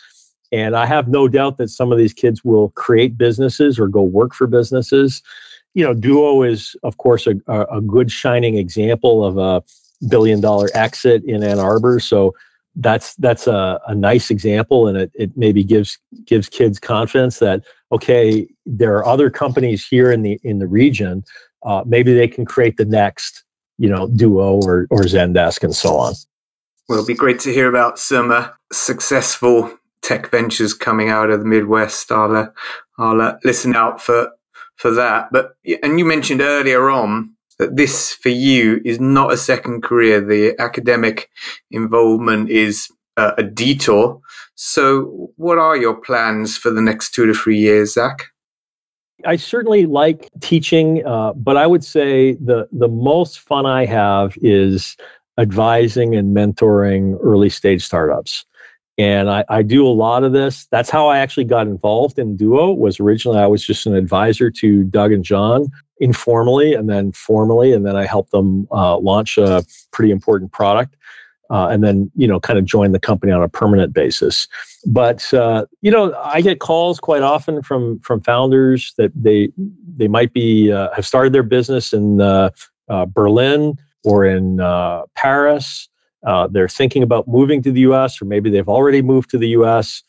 and 0.50 0.74
i 0.74 0.84
have 0.84 1.06
no 1.06 1.28
doubt 1.28 1.58
that 1.58 1.68
some 1.68 1.92
of 1.92 1.98
these 1.98 2.12
kids 2.12 2.44
will 2.44 2.70
create 2.70 3.16
businesses 3.16 3.78
or 3.78 3.86
go 3.86 4.02
work 4.02 4.34
for 4.34 4.48
businesses 4.48 5.22
you 5.74 5.84
know 5.84 5.94
duo 5.94 6.42
is 6.42 6.74
of 6.82 6.96
course 6.96 7.28
a, 7.28 7.36
a 7.70 7.80
good 7.80 8.10
shining 8.10 8.56
example 8.56 9.24
of 9.24 9.38
a 9.38 9.62
billion 10.06 10.40
dollar 10.40 10.68
exit 10.74 11.24
in 11.24 11.42
Ann 11.42 11.58
Arbor. 11.58 12.00
So 12.00 12.34
that's 12.76 13.14
that's 13.16 13.46
a, 13.46 13.80
a 13.88 13.94
nice 13.94 14.30
example 14.30 14.86
and 14.86 14.96
it, 14.96 15.10
it 15.14 15.36
maybe 15.36 15.64
gives 15.64 15.98
gives 16.24 16.48
kids 16.48 16.78
confidence 16.78 17.40
that 17.40 17.62
okay 17.90 18.46
there 18.66 18.96
are 18.96 19.04
other 19.04 19.30
companies 19.30 19.86
here 19.86 20.12
in 20.12 20.22
the 20.22 20.38
in 20.44 20.58
the 20.58 20.66
region. 20.66 21.24
Uh, 21.64 21.82
maybe 21.84 22.14
they 22.14 22.28
can 22.28 22.44
create 22.44 22.76
the 22.76 22.84
next 22.84 23.42
you 23.78 23.88
know 23.88 24.08
duo 24.08 24.60
or, 24.62 24.86
or 24.90 25.02
zendesk 25.02 25.62
and 25.64 25.74
so 25.74 25.96
on. 25.96 26.14
Well 26.88 26.98
it'll 26.98 27.06
be 27.06 27.14
great 27.14 27.40
to 27.40 27.52
hear 27.52 27.68
about 27.68 27.98
some 27.98 28.30
uh, 28.30 28.48
successful 28.72 29.76
tech 30.02 30.30
ventures 30.30 30.72
coming 30.74 31.08
out 31.08 31.30
of 31.30 31.40
the 31.40 31.46
midwest. 31.46 32.12
I'll 32.12 32.36
uh, 32.36 32.48
i'll 32.98 33.20
uh, 33.20 33.38
listen 33.44 33.74
out 33.74 34.00
for 34.00 34.30
for 34.76 34.92
that. 34.92 35.32
But 35.32 35.56
and 35.82 35.98
you 35.98 36.04
mentioned 36.04 36.40
earlier 36.40 36.90
on 36.90 37.34
that 37.58 37.76
this 37.76 38.12
for 38.12 38.28
you 38.28 38.80
is 38.84 39.00
not 39.00 39.32
a 39.32 39.36
second 39.36 39.82
career. 39.82 40.20
The 40.20 40.54
academic 40.60 41.28
involvement 41.70 42.50
is 42.50 42.88
uh, 43.16 43.32
a 43.36 43.42
detour. 43.42 44.20
So, 44.54 45.30
what 45.36 45.58
are 45.58 45.76
your 45.76 45.94
plans 45.94 46.56
for 46.56 46.70
the 46.70 46.82
next 46.82 47.14
two 47.14 47.26
to 47.26 47.34
three 47.34 47.58
years, 47.58 47.94
Zack? 47.94 48.26
I 49.24 49.36
certainly 49.36 49.86
like 49.86 50.30
teaching, 50.40 51.04
uh, 51.04 51.32
but 51.32 51.56
I 51.56 51.66
would 51.66 51.84
say 51.84 52.34
the 52.34 52.68
the 52.70 52.88
most 52.88 53.40
fun 53.40 53.66
I 53.66 53.84
have 53.86 54.36
is 54.40 54.96
advising 55.38 56.14
and 56.14 56.36
mentoring 56.36 57.18
early 57.22 57.48
stage 57.48 57.84
startups. 57.84 58.44
And 58.98 59.30
I, 59.30 59.44
I, 59.48 59.62
do 59.62 59.86
a 59.86 59.94
lot 59.94 60.24
of 60.24 60.32
this. 60.32 60.66
That's 60.72 60.90
how 60.90 61.06
I 61.06 61.18
actually 61.18 61.44
got 61.44 61.68
involved 61.68 62.18
in 62.18 62.36
Duo. 62.36 62.72
Was 62.72 62.98
originally 62.98 63.38
I 63.38 63.46
was 63.46 63.64
just 63.64 63.86
an 63.86 63.94
advisor 63.94 64.50
to 64.50 64.82
Dug 64.82 65.12
and 65.12 65.22
Jon, 65.22 65.68
informally 66.00 66.74
and 66.74 66.88
then 66.90 67.12
formally, 67.12 67.72
and 67.72 67.86
then 67.86 67.96
I 67.96 68.06
helped 68.06 68.32
them 68.32 68.66
uh, 68.72 68.98
launch 68.98 69.38
a 69.38 69.64
pretty 69.92 70.10
important 70.10 70.52
product. 70.52 70.96
Uh, 71.50 71.68
and 71.68 71.82
then 71.82 72.10
you 72.14 72.28
know 72.28 72.38
kind 72.38 72.58
of 72.58 72.66
join 72.66 72.92
the 72.92 73.00
company 73.00 73.32
on 73.32 73.42
a 73.42 73.48
permanent 73.48 73.94
basis 73.94 74.46
but 74.84 75.32
uh, 75.32 75.64
you 75.80 75.90
know 75.90 76.14
i 76.22 76.42
get 76.42 76.60
calls 76.60 77.00
quite 77.00 77.22
often 77.22 77.62
from 77.62 77.98
from 78.00 78.20
founders 78.20 78.92
that 78.98 79.10
they 79.14 79.50
they 79.96 80.08
might 80.08 80.30
be 80.34 80.70
uh, 80.70 80.90
have 80.94 81.06
started 81.06 81.32
their 81.32 81.42
business 81.42 81.94
in 81.94 82.20
uh, 82.20 82.50
uh, 82.90 83.06
berlin 83.06 83.78
or 84.04 84.26
in 84.26 84.58
paris 85.14 85.88
they're 86.50 86.68
thinking 86.68 87.02
about 87.02 87.28
moving 87.28 87.62
to 87.62 87.72
the 87.72 87.82
us 87.82 88.20
or 88.20 88.24
maybe 88.24 88.50
they've 88.50 88.68
already 88.68 89.02
moved 89.02 89.30
to 89.30 89.38
the 89.38 89.48
us 89.48 90.02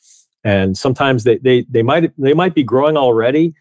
and 0.43 0.77
sometimes 0.77 1.23
they 1.23 1.37
they, 1.37 1.65
they 1.69 1.83
might 1.83 2.11
they 2.17 2.33
might 2.33 2.55
be 2.55 2.63
growing 2.63 2.97
already 2.97 3.53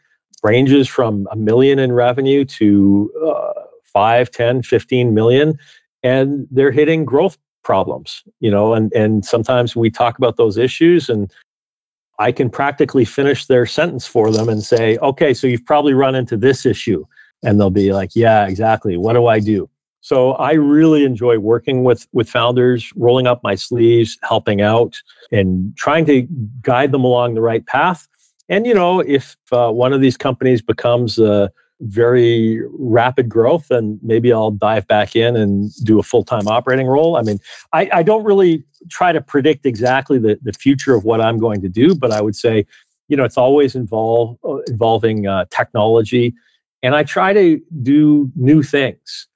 ranges 0.42 0.88
from 0.88 1.26
a 1.30 1.36
million 1.36 1.78
in 1.78 1.92
revenue 1.92 2.44
to 2.44 3.12
uh, 3.26 3.52
5 3.84 4.30
10 4.30 4.62
15 4.62 5.14
million. 5.14 5.58
And 6.02 6.46
they're 6.50 6.70
hitting 6.70 7.04
growth 7.04 7.36
problems 7.64 8.22
you 8.40 8.50
know 8.50 8.72
and 8.72 8.90
and 8.94 9.24
sometimes 9.26 9.76
we 9.76 9.90
talk 9.90 10.16
about 10.16 10.38
those 10.38 10.56
issues 10.56 11.10
and 11.10 11.30
i 12.18 12.32
can 12.32 12.48
practically 12.48 13.04
finish 13.04 13.44
their 13.44 13.66
sentence 13.66 14.06
for 14.06 14.30
them 14.30 14.48
and 14.48 14.62
say 14.62 14.96
okay 14.98 15.34
so 15.34 15.46
you've 15.46 15.66
probably 15.66 15.92
run 15.92 16.14
into 16.14 16.36
this 16.36 16.64
issue. 16.64 17.04
And 17.44 17.60
they'll 17.60 17.70
be 17.70 17.92
like 17.92 18.10
yeah 18.14 18.46
exactly. 18.46 18.96
What 18.96 19.12
do 19.14 19.26
i 19.26 19.38
do 19.38 19.68
so 20.00 20.32
i 20.32 20.52
really 20.52 21.04
enjoy 21.04 21.38
working 21.38 21.84
with 21.84 22.06
with 22.12 22.28
founders 22.28 22.92
rolling 22.96 23.26
up 23.26 23.42
my 23.42 23.54
sleeves 23.54 24.18
helping 24.22 24.60
out 24.60 24.96
and 25.32 25.76
trying 25.76 26.04
to 26.04 26.26
guide 26.62 26.92
them 26.92 27.04
along 27.04 27.34
the 27.34 27.40
right 27.40 27.66
path 27.66 28.08
and 28.48 28.66
you 28.66 28.74
know, 28.74 29.00
if 29.00 29.36
uh, 29.52 29.70
one 29.70 29.92
of 29.92 30.00
these 30.00 30.16
companies 30.16 30.62
becomes 30.62 31.18
a 31.18 31.50
very 31.80 32.60
rapid 32.72 33.28
growth, 33.28 33.68
then 33.68 34.00
maybe 34.02 34.32
I'll 34.32 34.50
dive 34.50 34.86
back 34.88 35.14
in 35.14 35.36
and 35.36 35.70
do 35.84 35.98
a 35.98 36.02
full 36.02 36.24
time 36.24 36.48
operating 36.48 36.86
role. 36.86 37.16
I 37.16 37.22
mean, 37.22 37.38
I, 37.72 37.88
I 37.92 38.02
don't 38.02 38.24
really 38.24 38.64
try 38.90 39.12
to 39.12 39.20
predict 39.20 39.66
exactly 39.66 40.18
the, 40.18 40.38
the 40.42 40.52
future 40.52 40.94
of 40.94 41.04
what 41.04 41.20
I'm 41.20 41.38
going 41.38 41.60
to 41.60 41.68
do, 41.68 41.94
but 41.94 42.10
I 42.10 42.20
would 42.20 42.34
say, 42.34 42.66
you 43.08 43.16
know, 43.16 43.24
it's 43.24 43.38
always 43.38 43.74
involve, 43.74 44.38
uh, 44.44 44.56
involving 44.66 45.26
uh, 45.26 45.44
technology. 45.50 46.34
And 46.82 46.94
I 46.94 47.02
try 47.02 47.32
to 47.32 47.60
do 47.82 48.30
new 48.34 48.62
things. 48.62 49.28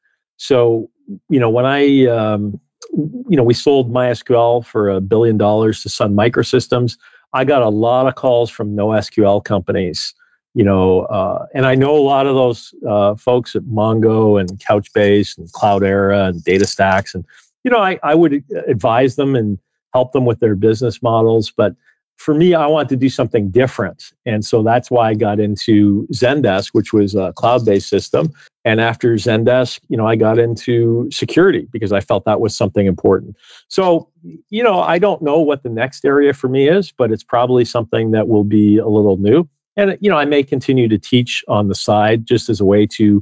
So, 0.43 0.91
you 1.29 1.39
know, 1.39 1.49
when 1.49 1.65
I, 1.65 2.07
um, 2.07 2.59
you 2.93 3.37
know, 3.37 3.45
we 3.45 3.55
sold 3.55 3.93
MySQL 3.93 4.67
for 4.67 4.91
a 4.91 5.01
billion 5.01 5.39
dollars 5.39 5.83
to 5.83 5.89
Sun 5.89 6.17
Microsystems. 6.17 6.99
I 7.33 7.45
got 7.45 7.63
a 7.63 7.69
lot 7.69 8.09
of 8.09 8.17
calls 8.17 8.51
from 8.51 8.75
NoSQL 8.75 9.45
companies, 9.45 10.13
you 10.55 10.65
know, 10.65 11.03
uh, 11.03 11.47
and 11.55 11.65
I 11.65 11.77
know 11.77 11.97
a 11.97 12.03
lot 12.03 12.27
of 12.27 12.35
those 12.35 12.75
uh, 12.89 13.15
folks 13.15 13.55
at 13.55 13.63
Mongo 13.63 14.41
and 14.41 14.51
Couchbase 14.59 15.39
and 15.39 15.51
Cloudera 15.53 16.29
and 16.31 16.43
DataStax, 16.43 17.15
and 17.15 17.25
you 17.63 17.71
know, 17.71 17.79
I, 17.79 18.01
I 18.03 18.17
would 18.17 18.43
advise 18.67 19.15
them 19.15 19.37
and 19.37 19.61
help 19.95 20.11
them 20.11 20.27
with 20.27 20.41
their 20.41 20.57
business 20.57 21.01
models, 21.01 21.53
but 21.57 21.77
for 22.23 22.35
me, 22.35 22.55
I 22.55 22.67
wanted 22.69 22.89
to 22.91 22.97
do 22.97 23.09
something 23.09 23.51
different. 23.51 24.13
And 24.25 24.45
so 24.45 24.63
that's 24.63 24.93
why 24.93 25.09
I 25.09 25.15
got 25.15 25.41
into 25.41 26.07
Zendesk, 26.13 26.69
which 26.73 26.93
was 26.93 27.17
a 27.17 27.33
cloud 27.33 27.65
based 27.65 27.89
system. 27.89 28.33
And 28.65 28.81
after 28.81 29.15
Zendesk, 29.17 29.81
you 29.89 29.97
know, 29.97 30.07
I 30.07 30.15
got 30.15 30.39
into 30.39 31.11
security 31.11 31.67
because 31.73 31.93
I 31.93 31.99
felt 31.99 32.25
that 32.27 32.41
was 32.41 32.57
something 32.57 32.87
important. 32.87 33.37
So, 33.67 34.09
you 34.51 34.63
know, 34.63 34.81
I 34.81 35.01
don't 35.01 35.21
know 35.21 35.41
what 35.41 35.65
the 35.65 35.69
next 35.69 36.05
area 36.05 36.33
for 36.33 36.49
me 36.49 36.69
is, 36.69 36.93
but 36.93 37.11
it's 37.11 37.25
probably 37.25 37.65
something 37.65 38.13
that 38.13 38.29
will 38.29 38.45
be 38.45 38.79
a 38.79 38.87
little 38.87 39.17
new. 39.17 39.49
And, 39.77 39.99
you 40.01 40.09
know, 40.09 40.17
I 40.17 40.25
may 40.25 40.45
continue 40.45 40.87
to 40.87 40.99
teach 40.99 41.45
on 41.49 41.67
the 41.67 41.75
side 41.75 42.25
just 42.25 42.49
as 42.49 42.61
a 42.61 42.65
way 42.65 42.87
to 42.99 43.21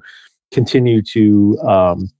continue 0.52 1.00
to 1.14 1.58
um, 1.60 2.10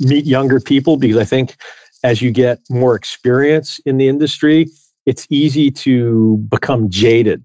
meet 0.00 0.26
younger 0.26 0.60
people 0.60 0.98
because 0.98 1.16
I 1.16 1.24
think 1.24 1.56
as 2.04 2.20
you 2.20 2.30
get 2.30 2.58
more 2.68 2.94
experience 2.94 3.78
in 3.86 3.96
the 3.96 4.08
industry, 4.08 4.66
it's 5.06 5.26
easy 5.30 5.70
to 5.70 6.36
become 6.48 6.90
jaded. 6.90 7.42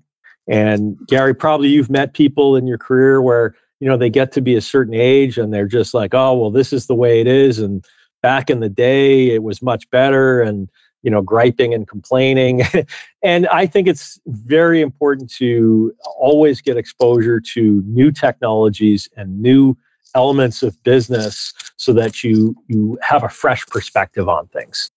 And 0.48 0.98
Gary, 1.08 1.34
probably 1.34 1.70
you've 1.70 1.90
met 1.90 2.14
people 2.14 2.56
in 2.56 2.68
your 2.68 2.78
career 2.78 3.22
where 3.22 3.56
you 3.80 3.88
know 3.88 3.98
they 3.98 4.10
get 4.10 4.32
to 4.34 4.42
be 4.42 4.56
a 4.56 4.62
certain 4.62 4.94
age 4.94 5.38
and 5.38 5.54
they're 5.54 5.68
just 5.68 5.94
like, 5.94 6.14
oh 6.14 6.38
well, 6.38 6.52
this 6.52 6.72
is 6.72 6.88
the 6.88 6.96
way 6.96 7.22
it 7.22 7.28
is, 7.28 7.60
and 7.60 7.84
back 8.22 8.50
in 8.50 8.60
the 8.60 8.70
day 8.70 9.30
it 9.30 9.44
was 9.44 9.62
much 9.62 9.90
better, 9.90 10.42
and 10.42 10.70
you 11.06 11.12
know, 11.12 11.22
griping 11.22 11.74
and 11.74 11.88
complaining. 11.88 12.64
and 13.24 13.48
I 13.48 13.68
think 13.68 13.88
it's 13.88 14.20
very 14.26 14.82
important 14.82 15.32
to 15.34 15.94
always 16.18 16.62
get 16.62 16.78
exposure 16.78 17.40
to 17.54 17.84
new 17.86 18.12
technologies 18.12 19.08
and 19.16 19.40
new 19.40 19.78
elements 20.16 20.64
of 20.64 20.82
business 20.84 21.54
so 21.78 21.94
that 21.94 22.24
you 22.24 22.56
you 22.68 22.98
have 23.02 23.24
a 23.24 23.30
fresh 23.30 23.66
perspective 23.68 24.28
on 24.28 24.48
things 24.48 24.90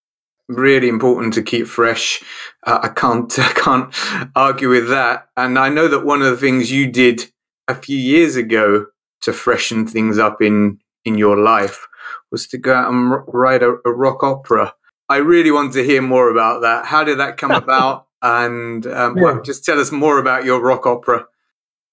really 0.49 0.89
important 0.89 1.35
to 1.35 1.43
keep 1.43 1.67
fresh. 1.67 2.23
Uh, 2.67 2.81
I 2.83 2.89
can't 2.89 3.39
I 3.39 3.53
can't 3.53 3.95
argue 4.35 4.71
with 4.71 4.89
that. 4.89 5.29
And 5.37 5.59
I 5.59 5.69
know 5.69 5.89
that 5.89 6.05
one 6.05 6.23
of 6.23 6.31
the 6.31 6.37
things 6.37 6.73
you 6.73 6.91
did 6.91 7.25
a 7.69 7.75
few 7.75 7.99
years 7.99 8.37
ago 8.37 8.87
to 9.23 9.33
freshen 9.33 9.87
things 9.87 10.19
up 10.19 10.43
in 10.43 10.79
in 11.05 11.17
your 11.17 11.37
life 11.37 11.87
was 12.31 12.47
to 12.49 12.59
go 12.59 12.75
out 12.75 12.93
and 12.93 13.23
write 13.29 13.63
a, 13.63 13.77
a 13.85 13.93
rock 13.93 14.23
opera. 14.23 14.75
I 15.09 15.19
really 15.19 15.51
want 15.51 15.73
to 15.75 15.85
hear 15.85 16.03
more 16.03 16.31
about 16.31 16.63
that. 16.63 16.85
How 16.85 17.05
did 17.05 17.19
that 17.19 17.37
come 17.37 17.51
about? 17.65 18.07
And 18.21 18.87
um, 18.87 19.17
yeah. 19.17 19.23
well, 19.23 19.43
just 19.43 19.65
tell 19.65 19.81
us 19.81 19.93
more 19.93 20.19
about 20.19 20.45
your 20.45 20.61
rock 20.61 20.87
opera. 20.87 21.27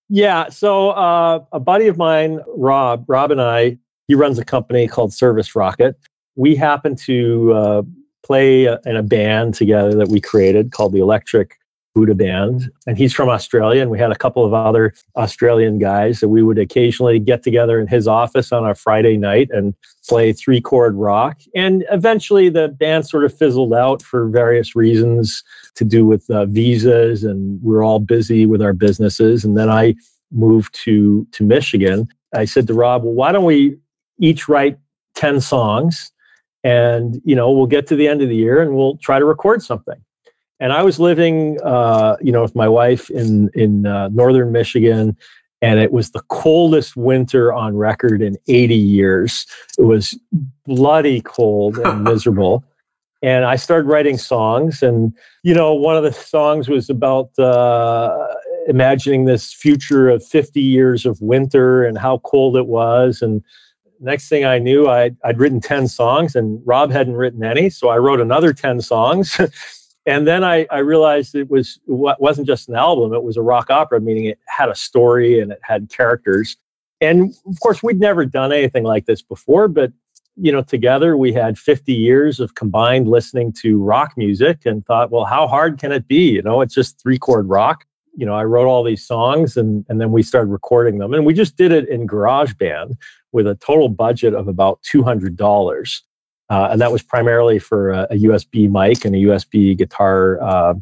Yeah, 0.09 0.49
so 0.49 0.91
uh, 0.91 1.43
a 1.51 1.59
buddy 1.59 1.87
of 1.87 1.97
mine, 1.97 2.39
Rob, 2.55 3.05
Rob 3.07 3.31
and 3.31 3.41
I, 3.41 3.77
he 4.07 4.13
runs 4.13 4.37
a 4.37 4.45
company 4.45 4.87
called 4.87 5.13
Service 5.13 5.55
Rocket. 5.55 5.97
We 6.35 6.55
happen 6.55 6.95
to 7.07 7.53
uh, 7.53 7.81
play 8.25 8.65
in 8.65 8.95
a 8.95 9.03
band 9.03 9.53
together 9.53 9.93
that 9.95 10.09
we 10.09 10.19
created 10.19 10.71
called 10.71 10.93
the 10.93 10.99
Electric 10.99 11.57
Buddha 11.93 12.15
Band. 12.15 12.69
And 12.87 12.97
he's 12.97 13.13
from 13.13 13.29
Australia, 13.29 13.81
and 13.81 13.91
we 13.91 13.99
had 13.99 14.11
a 14.11 14.17
couple 14.17 14.43
of 14.43 14.53
other 14.53 14.93
Australian 15.15 15.77
guys 15.79 16.19
that 16.19 16.27
we 16.27 16.43
would 16.43 16.57
occasionally 16.57 17.19
get 17.19 17.43
together 17.43 17.79
in 17.79 17.87
his 17.87 18.07
office 18.07 18.51
on 18.51 18.67
a 18.67 18.75
Friday 18.75 19.15
night 19.15 19.49
and 19.51 19.73
play 20.09 20.33
three 20.33 20.59
chord 20.59 20.95
rock. 20.95 21.39
And 21.55 21.85
eventually 21.91 22.49
the 22.49 22.67
band 22.67 23.07
sort 23.07 23.23
of 23.23 23.33
fizzled 23.33 23.73
out 23.73 24.01
for 24.01 24.27
various 24.27 24.75
reasons 24.75 25.43
to 25.75 25.85
do 25.85 26.05
with 26.05 26.29
uh, 26.29 26.45
visas, 26.47 27.23
and 27.23 27.61
we 27.63 27.71
we're 27.71 27.83
all 27.83 27.99
busy 27.99 28.45
with 28.45 28.61
our 28.61 28.73
businesses. 28.73 29.45
And 29.45 29.55
then 29.55 29.69
I 29.69 29.95
moved 30.31 30.75
to, 30.83 31.25
to 31.31 31.43
Michigan. 31.43 32.09
I 32.33 32.45
said 32.45 32.67
to 32.67 32.73
Rob, 32.73 33.03
well, 33.03 33.13
why 33.13 33.31
don't 33.31 33.45
we 33.45 33.77
each 34.19 34.49
write 34.49 34.77
10 35.15 35.39
songs 35.39 36.11
and 36.65 37.21
you 37.23 37.35
know 37.35 37.51
we'll 37.51 37.67
get 37.67 37.87
to 37.87 37.95
the 37.95 38.07
end 38.07 38.21
of 38.21 38.27
the 38.27 38.35
year 38.35 38.61
and 38.61 38.75
we'll 38.75 38.97
try 38.97 39.19
to 39.19 39.25
record 39.25 39.61
something. 39.61 40.01
And 40.59 40.73
i 40.73 40.81
was 40.81 40.99
living 40.99 41.59
uh, 41.63 42.17
you 42.19 42.31
know 42.31 42.41
with 42.41 42.55
my 42.55 42.67
wife 42.67 43.09
in 43.09 43.49
in 43.53 43.85
uh, 43.85 44.09
northern 44.09 44.51
michigan 44.51 45.15
and 45.61 45.79
it 45.79 45.91
was 45.91 46.11
the 46.11 46.21
coldest 46.29 46.97
winter 46.97 47.53
on 47.53 47.75
record 47.75 48.21
in 48.21 48.37
80 48.47 48.75
years. 48.75 49.47
It 49.79 49.83
was 49.83 50.19
bloody 50.65 51.21
cold 51.21 51.77
and 51.77 52.03
miserable. 52.11 52.63
And 53.23 53.45
i 53.45 53.55
started 53.55 53.87
writing 53.87 54.17
songs 54.17 54.83
and 54.83 55.13
you 55.43 55.53
know 55.53 55.73
one 55.73 55.97
of 55.97 56.03
the 56.03 56.13
songs 56.13 56.67
was 56.67 56.89
about 56.89 57.37
uh, 57.39 58.27
imagining 58.67 59.25
this 59.25 59.53
future 59.53 60.09
of 60.09 60.25
50 60.25 60.61
years 60.61 61.05
of 61.05 61.21
winter 61.21 61.83
and 61.83 61.97
how 61.97 62.19
cold 62.19 62.57
it 62.57 62.67
was 62.67 63.21
and 63.21 63.43
next 63.99 64.29
thing 64.29 64.45
I 64.45 64.59
knew, 64.59 64.87
I'd, 64.87 65.15
I'd 65.23 65.39
written 65.39 65.61
10 65.61 65.87
songs 65.87 66.35
and 66.35 66.61
Rob 66.65 66.91
hadn't 66.91 67.15
written 67.15 67.43
any. 67.43 67.69
So 67.69 67.89
I 67.89 67.97
wrote 67.97 68.19
another 68.19 68.53
10 68.53 68.81
songs. 68.81 69.39
and 70.05 70.27
then 70.27 70.43
I, 70.43 70.67
I 70.71 70.79
realized 70.79 71.35
it 71.35 71.49
was 71.49 71.79
it 71.87 72.19
wasn't 72.19 72.47
just 72.47 72.69
an 72.69 72.75
album, 72.75 73.13
it 73.13 73.23
was 73.23 73.37
a 73.37 73.41
rock 73.41 73.69
opera, 73.69 73.99
meaning 73.99 74.25
it 74.25 74.39
had 74.47 74.69
a 74.69 74.75
story 74.75 75.39
and 75.39 75.51
it 75.51 75.59
had 75.63 75.89
characters. 75.89 76.57
And 77.01 77.33
of 77.47 77.59
course, 77.59 77.83
we'd 77.83 77.99
never 77.99 78.25
done 78.25 78.51
anything 78.51 78.83
like 78.83 79.05
this 79.05 79.21
before, 79.21 79.67
but 79.67 79.91
you 80.37 80.51
know, 80.51 80.61
together 80.61 81.15
we 81.15 81.31
had 81.31 81.57
50 81.57 81.93
years 81.93 82.39
of 82.39 82.55
combined 82.55 83.07
listening 83.07 83.53
to 83.61 83.81
rock 83.81 84.13
music 84.17 84.65
and 84.65 84.85
thought, 84.85 85.09
well, 85.09 85.25
how 85.25 85.47
hard 85.47 85.79
can 85.79 85.91
it 85.91 86.07
be? 86.07 86.31
You 86.31 86.41
know, 86.41 86.61
it's 86.61 86.75
just 86.75 87.01
three 87.01 87.17
chord 87.17 87.47
rock. 87.47 87.85
You 88.17 88.25
know, 88.25 88.33
I 88.33 88.43
wrote 88.43 88.67
all 88.67 88.83
these 88.83 89.05
songs 89.05 89.57
and, 89.57 89.85
and 89.89 89.99
then 89.99 90.11
we 90.11 90.23
started 90.23 90.49
recording 90.49 90.99
them. 90.99 91.13
And 91.13 91.25
we 91.25 91.33
just 91.33 91.57
did 91.57 91.71
it 91.71 91.87
in 91.89 92.07
GarageBand, 92.07 92.95
with 93.31 93.47
a 93.47 93.55
total 93.55 93.89
budget 93.89 94.33
of 94.33 94.47
about 94.47 94.79
$200. 94.83 96.01
Uh, 96.49 96.67
and 96.71 96.79
that 96.79 96.91
was 96.91 97.03
primarily 97.03 97.59
for 97.59 97.91
a, 97.91 98.07
a, 98.11 98.15
USB 98.15 98.69
mic 98.69 99.03
and 99.03 99.13
a 99.13 99.19
USB 99.19 99.77
guitar 99.77 100.41
uh, 100.41 100.73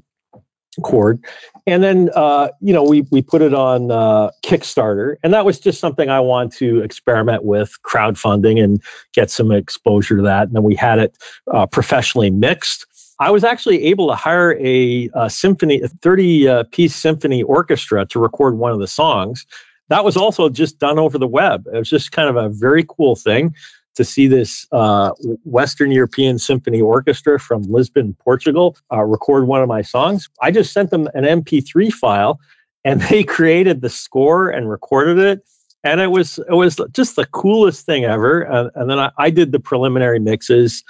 cord. 0.84 1.24
And 1.66 1.82
then, 1.82 2.10
uh, 2.16 2.50
you 2.60 2.74
know, 2.74 2.84
we, 2.84 3.08
we 3.10 3.22
put 3.22 3.42
it 3.42 3.54
on 3.54 3.90
uh, 3.90 4.30
Kickstarter. 4.44 5.16
And 5.24 5.34
that 5.34 5.46
was 5.46 5.60
just 5.60 5.80
something 5.80 6.10
I 6.10 6.20
wanted 6.20 6.58
to 6.60 6.82
experiment 6.82 7.44
with 7.44 7.76
crowdfunding 7.84 8.64
and 8.64 8.82
get 9.14 9.32
some 9.32 9.52
exposure 9.52 10.18
to 10.18 10.24
that. 10.24 10.48
And 10.48 10.56
then 10.56 10.64
we 10.64 10.76
had 10.76 11.00
it 11.00 11.18
uh, 11.52 11.66
professionally 11.66 12.30
mixed. 12.30 12.86
I 13.24 13.32
was 13.32 13.44
actually 13.44 13.84
able 13.86 14.08
to 14.10 14.16
hire 14.16 14.58
a, 14.60 15.10
a 15.14 15.30
symphony, 15.30 15.82
a 15.82 15.88
30 15.88 16.48
uh, 16.48 16.64
piece 16.72 16.96
symphony 16.96 17.42
orchestra 17.44 18.06
to 18.08 18.20
record 18.20 18.58
one 18.58 18.72
of 18.72 18.80
the 18.80 18.88
songs 18.88 19.46
that 19.90 20.04
was 20.04 20.18
also 20.18 20.50
just 20.50 20.80
done 20.80 20.98
over 21.00 21.18
the 21.18 21.28
web. 21.28 21.68
It 21.74 21.78
was 21.78 21.90
just 21.90 22.12
kind 22.12 22.30
of 22.30 22.36
a 22.36 22.50
very 22.50 22.86
cool 22.88 23.16
thing 23.16 23.54
to 23.96 24.04
see 24.04 24.28
this 24.28 24.66
uh, 24.72 25.12
Western 25.44 25.92
European 25.92 26.40
Symphony 26.40 26.82
Orchestra 26.82 27.40
from 27.40 27.62
Lisbon, 27.64 28.16
Portugal, 28.20 28.76
uh, 28.92 29.04
record 29.04 29.46
one 29.46 29.62
of 29.62 29.68
my 29.68 29.84
songs. 29.84 30.30
I 30.42 30.50
just 30.50 30.74
sent 30.74 30.90
them 30.90 31.08
an 31.14 31.24
MP3 31.26 31.92
file, 31.94 32.40
and 32.84 33.02
they 33.10 33.24
created 33.24 33.82
the 33.82 33.90
score 33.90 34.50
and 34.50 34.70
recorded 34.70 35.20
it. 35.20 35.44
And 35.86 36.00
it 36.00 36.12
was 36.12 36.40
it 36.50 36.54
was 36.54 36.80
just 36.94 37.18
the 37.18 37.26
coolest 37.28 37.86
thing 37.86 38.06
ever. 38.06 38.50
Uh, 38.52 38.70
and 38.76 38.90
then 38.90 39.00
I, 39.00 39.12
I, 39.18 39.30
did 39.30 39.52
the 39.52 39.60
preliminary 39.60 40.18
mixes, 40.18 40.82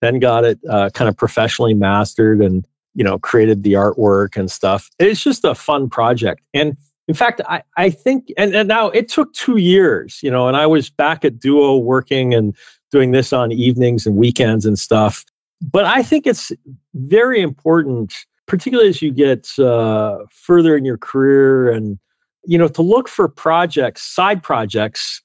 then 0.00 0.18
got 0.18 0.44
it 0.44 0.58
uh, 0.68 0.90
kind 0.90 1.08
of 1.08 1.16
professionally 1.16 1.74
mastered, 1.74 2.40
and 2.40 2.66
you 2.94 3.04
know 3.04 3.18
created 3.18 3.62
the 3.62 3.74
artwork 3.74 4.36
and 4.36 4.50
stuff. 4.50 4.90
It's 4.98 5.22
just 5.22 5.44
a 5.44 5.54
fun 5.54 5.88
project. 5.88 6.42
And 6.54 6.76
in 7.10 7.14
fact, 7.14 7.40
I, 7.48 7.64
I 7.76 7.90
think, 7.90 8.32
and, 8.36 8.54
and 8.54 8.68
now 8.68 8.88
it 8.90 9.08
took 9.08 9.32
two 9.32 9.56
years, 9.56 10.20
you 10.22 10.30
know, 10.30 10.46
and 10.46 10.56
I 10.56 10.66
was 10.66 10.90
back 10.90 11.24
at 11.24 11.40
Duo 11.40 11.76
working 11.76 12.34
and 12.34 12.56
doing 12.92 13.10
this 13.10 13.32
on 13.32 13.50
evenings 13.50 14.06
and 14.06 14.14
weekends 14.14 14.64
and 14.64 14.78
stuff. 14.78 15.24
But 15.60 15.86
I 15.86 16.04
think 16.04 16.24
it's 16.24 16.52
very 16.94 17.40
important, 17.40 18.14
particularly 18.46 18.90
as 18.90 19.02
you 19.02 19.10
get 19.10 19.58
uh, 19.58 20.18
further 20.30 20.76
in 20.76 20.84
your 20.84 20.98
career 20.98 21.72
and, 21.72 21.98
you 22.44 22.56
know, 22.56 22.68
to 22.68 22.80
look 22.80 23.08
for 23.08 23.26
projects, 23.28 24.02
side 24.02 24.40
projects 24.40 25.20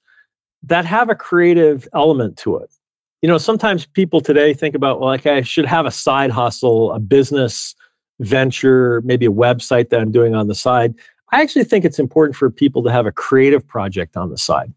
that 0.63 0.85
have 0.85 1.11
a 1.11 1.15
creative 1.15 1.87
element 1.93 2.35
to 2.37 2.57
it. 2.57 2.71
You 3.25 3.31
know, 3.31 3.39
sometimes 3.39 3.87
people 3.87 4.21
today 4.21 4.53
think 4.53 4.75
about, 4.75 4.99
well, 4.99 5.09
like 5.09 5.25
I 5.25 5.41
should 5.41 5.65
have 5.65 5.87
a 5.87 5.91
side 5.91 6.29
hustle, 6.29 6.91
a 6.91 6.99
business 6.99 7.73
venture, 8.19 9.01
maybe 9.03 9.25
a 9.25 9.31
website 9.31 9.89
that 9.89 9.99
I'm 9.99 10.11
doing 10.11 10.35
on 10.35 10.47
the 10.47 10.53
side. 10.53 10.93
I 11.31 11.41
actually 11.41 11.63
think 11.63 11.85
it's 11.85 11.97
important 11.97 12.35
for 12.35 12.51
people 12.51 12.83
to 12.83 12.91
have 12.91 13.07
a 13.07 13.11
creative 13.11 13.67
project 13.67 14.15
on 14.15 14.29
the 14.29 14.37
side 14.37 14.71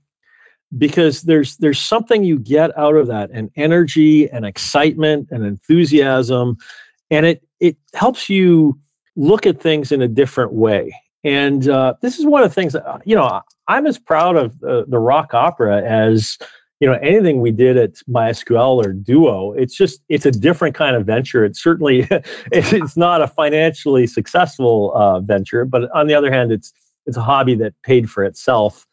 because 0.79 1.25
there's 1.25 1.59
there's 1.59 1.79
something 1.79 2.25
you 2.25 2.39
get 2.39 2.75
out 2.79 2.95
of 2.95 3.07
that 3.09 3.31
an 3.33 3.51
energy 3.57 4.31
and 4.31 4.47
excitement 4.47 5.29
and 5.31 5.45
enthusiasm 5.45 6.57
and 7.11 7.27
it 7.27 7.47
it 7.61 7.77
helps 7.93 8.31
you 8.31 8.81
look 9.15 9.45
at 9.45 9.61
things 9.61 9.93
in 9.93 10.01
a 10.01 10.09
different 10.09 10.55
way 10.55 10.91
and 11.23 11.69
uh, 11.69 11.93
this 12.01 12.19
is 12.19 12.25
one 12.25 12.43
of 12.43 12.49
the 12.49 12.55
things 12.55 12.73
that, 12.73 13.03
you 13.05 13.15
know 13.15 13.43
i'm 13.67 13.87
as 13.87 13.99
proud 13.99 14.37
of 14.37 14.59
the, 14.61 14.85
the 14.89 14.99
rock 14.99 15.33
opera 15.33 15.83
as 15.83 16.39
you 16.81 16.89
know 16.89 16.99
anything 17.03 17.41
we 17.41 17.51
did 17.51 17.77
at 17.77 17.95
mysql 18.09 18.85
or 18.85 18.93
duo 18.93 19.53
it's 19.53 19.75
just 19.75 20.01
it's 20.09 20.27
a 20.27 20.31
different 20.31 20.75
kind 20.75 20.97
of 20.97 21.07
venture. 21.07 21.45
It's 21.45 21.63
certainly 21.63 22.07
it's 22.53 22.97
not 22.97 23.23
a 23.23 23.29
financially 23.29 24.07
successful 24.07 24.93
uh, 24.95 25.21
venture 25.21 25.65
but 25.65 25.91
on 25.93 26.07
the 26.07 26.15
other 26.15 26.31
hand 26.31 26.53
it's 26.53 26.73
it's 27.07 27.17
a 27.17 27.23
hobby 27.23 27.55
that 27.57 27.73
paid 27.83 28.09
for 28.11 28.23
itself. 28.23 28.87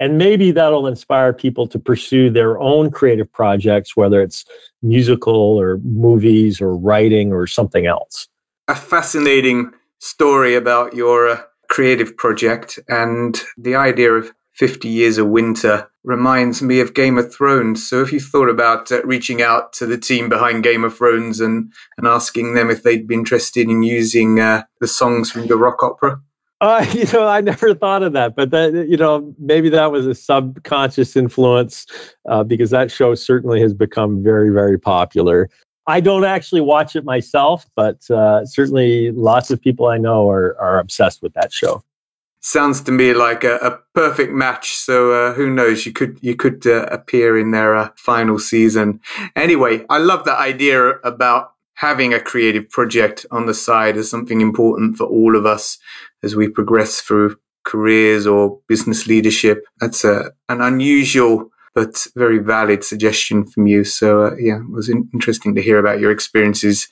and 0.00 0.16
maybe 0.16 0.50
that'll 0.50 0.86
inspire 0.86 1.32
people 1.32 1.68
to 1.68 1.78
pursue 1.78 2.30
their 2.30 2.58
own 2.58 2.90
creative 2.90 3.30
projects, 3.30 3.96
whether 3.96 4.22
it's 4.22 4.46
musical 4.82 5.34
or 5.34 5.78
movies 5.84 6.60
or 6.60 6.74
writing 6.74 7.32
or 7.32 7.46
something 7.46 7.86
else. 7.86 8.26
A 8.66 8.74
fascinating 8.74 9.72
story 9.98 10.54
about 10.54 10.94
your 10.94 11.28
uh, 11.28 11.42
creative 11.68 12.16
project 12.16 12.78
and 12.88 13.38
the 13.58 13.76
idea 13.76 14.12
of 14.12 14.32
50 14.54 14.88
Years 14.88 15.18
of 15.18 15.28
Winter 15.28 15.88
reminds 16.02 16.62
me 16.62 16.80
of 16.80 16.94
Game 16.94 17.18
of 17.18 17.32
Thrones. 17.32 17.88
So, 17.88 18.02
if 18.02 18.12
you 18.12 18.20
thought 18.20 18.48
about 18.48 18.90
uh, 18.90 19.02
reaching 19.04 19.42
out 19.42 19.74
to 19.74 19.86
the 19.86 19.98
team 19.98 20.28
behind 20.28 20.64
Game 20.64 20.84
of 20.84 20.96
Thrones 20.96 21.40
and, 21.40 21.72
and 21.96 22.06
asking 22.06 22.54
them 22.54 22.70
if 22.70 22.82
they'd 22.82 23.06
be 23.06 23.14
interested 23.14 23.68
in 23.68 23.82
using 23.82 24.40
uh, 24.40 24.64
the 24.80 24.88
songs 24.88 25.30
from 25.30 25.46
the 25.46 25.56
rock 25.56 25.82
opera? 25.82 26.20
Uh, 26.60 26.84
you 26.92 27.04
know, 27.12 27.26
I 27.26 27.40
never 27.40 27.74
thought 27.74 28.02
of 28.02 28.12
that, 28.12 28.36
but 28.36 28.50
that 28.50 28.86
you 28.88 28.96
know, 28.96 29.34
maybe 29.38 29.68
that 29.70 29.90
was 29.92 30.06
a 30.06 30.14
subconscious 30.14 31.16
influence 31.16 31.86
uh, 32.28 32.44
because 32.44 32.70
that 32.70 32.90
show 32.90 33.14
certainly 33.14 33.60
has 33.60 33.74
become 33.74 34.22
very, 34.22 34.50
very 34.50 34.78
popular. 34.78 35.48
I 35.86 36.00
don't 36.00 36.24
actually 36.24 36.60
watch 36.60 36.94
it 36.94 37.04
myself, 37.04 37.66
but 37.74 38.08
uh, 38.10 38.44
certainly 38.46 39.10
lots 39.10 39.50
of 39.50 39.60
people 39.60 39.86
I 39.86 39.98
know 39.98 40.28
are, 40.28 40.56
are 40.60 40.78
obsessed 40.78 41.22
with 41.22 41.32
that 41.34 41.52
show. 41.52 41.82
Sounds 42.42 42.80
to 42.82 42.92
me 42.92 43.12
like 43.12 43.44
a, 43.44 43.56
a 43.56 43.78
perfect 43.94 44.32
match. 44.32 44.72
So 44.72 45.12
uh, 45.12 45.34
who 45.34 45.50
knows? 45.50 45.84
You 45.84 45.92
could 45.92 46.18
you 46.22 46.36
could 46.36 46.66
uh, 46.66 46.86
appear 46.86 47.38
in 47.38 47.50
their 47.50 47.76
uh, 47.76 47.90
final 47.96 48.38
season. 48.38 49.00
Anyway, 49.36 49.84
I 49.90 49.98
love 49.98 50.24
that 50.24 50.38
idea 50.38 50.90
about 51.04 51.52
having 51.80 52.12
a 52.12 52.20
creative 52.20 52.68
project 52.68 53.24
on 53.30 53.46
the 53.46 53.54
side 53.54 53.96
is 53.96 54.10
something 54.10 54.42
important 54.42 54.98
for 54.98 55.06
all 55.06 55.34
of 55.34 55.46
us 55.46 55.78
as 56.22 56.36
we 56.36 56.46
progress 56.46 57.00
through 57.00 57.36
careers 57.64 58.26
or 58.26 58.60
business 58.68 59.06
leadership. 59.06 59.64
That's 59.80 60.04
a, 60.04 60.32
an 60.50 60.60
unusual 60.60 61.50
but 61.74 62.06
very 62.14 62.38
valid 62.38 62.84
suggestion 62.84 63.46
from 63.46 63.66
you. 63.66 63.84
So, 63.84 64.24
uh, 64.24 64.34
yeah, 64.38 64.56
it 64.56 64.70
was 64.70 64.90
in- 64.90 65.08
interesting 65.14 65.54
to 65.54 65.62
hear 65.62 65.78
about 65.78 66.00
your 66.00 66.10
experiences 66.10 66.88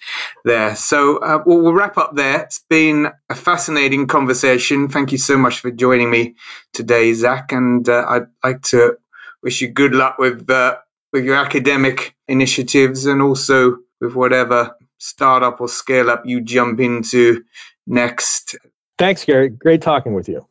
there. 0.47 0.75
So, 0.75 1.19
uh, 1.19 1.43
we'll, 1.45 1.61
we'll 1.61 1.75
wrap 1.75 1.99
up 1.99 2.17
there. 2.17 2.45
It's 2.45 2.65
been 2.71 3.09
a 3.29 3.35
fascinating 3.35 4.07
conversation. 4.07 4.89
Thank 4.89 5.13
you 5.13 5.19
so 5.19 5.37
much 5.37 5.61
for 5.61 5.71
joining 5.71 6.11
me 6.11 6.37
today, 6.73 7.13
Zack. 7.13 7.53
And 7.53 7.87
uh, 7.87 8.07
I'd 8.09 8.29
like 8.43 8.63
to 8.73 8.97
wish 9.43 9.61
you 9.61 9.69
good 9.69 9.95
luck 9.95 10.19
with 10.19 10.49
uh, 10.49 10.79
with 11.13 11.25
your 11.25 11.37
academic 11.37 12.15
initiatives 12.27 13.05
and 13.05 13.21
also 13.21 13.79
with 14.01 14.15
whatever 14.15 14.75
startup 14.99 15.61
or 15.61 15.69
scale 15.69 16.11
up 16.11 16.23
you 16.25 16.41
jump 16.41 16.81
into 16.81 17.45
next. 17.87 18.57
Thanks, 18.99 19.25
Gary. 19.25 19.49
Great 19.49 19.83
talking 19.83 20.15
with 20.15 20.29
you. 20.29 20.47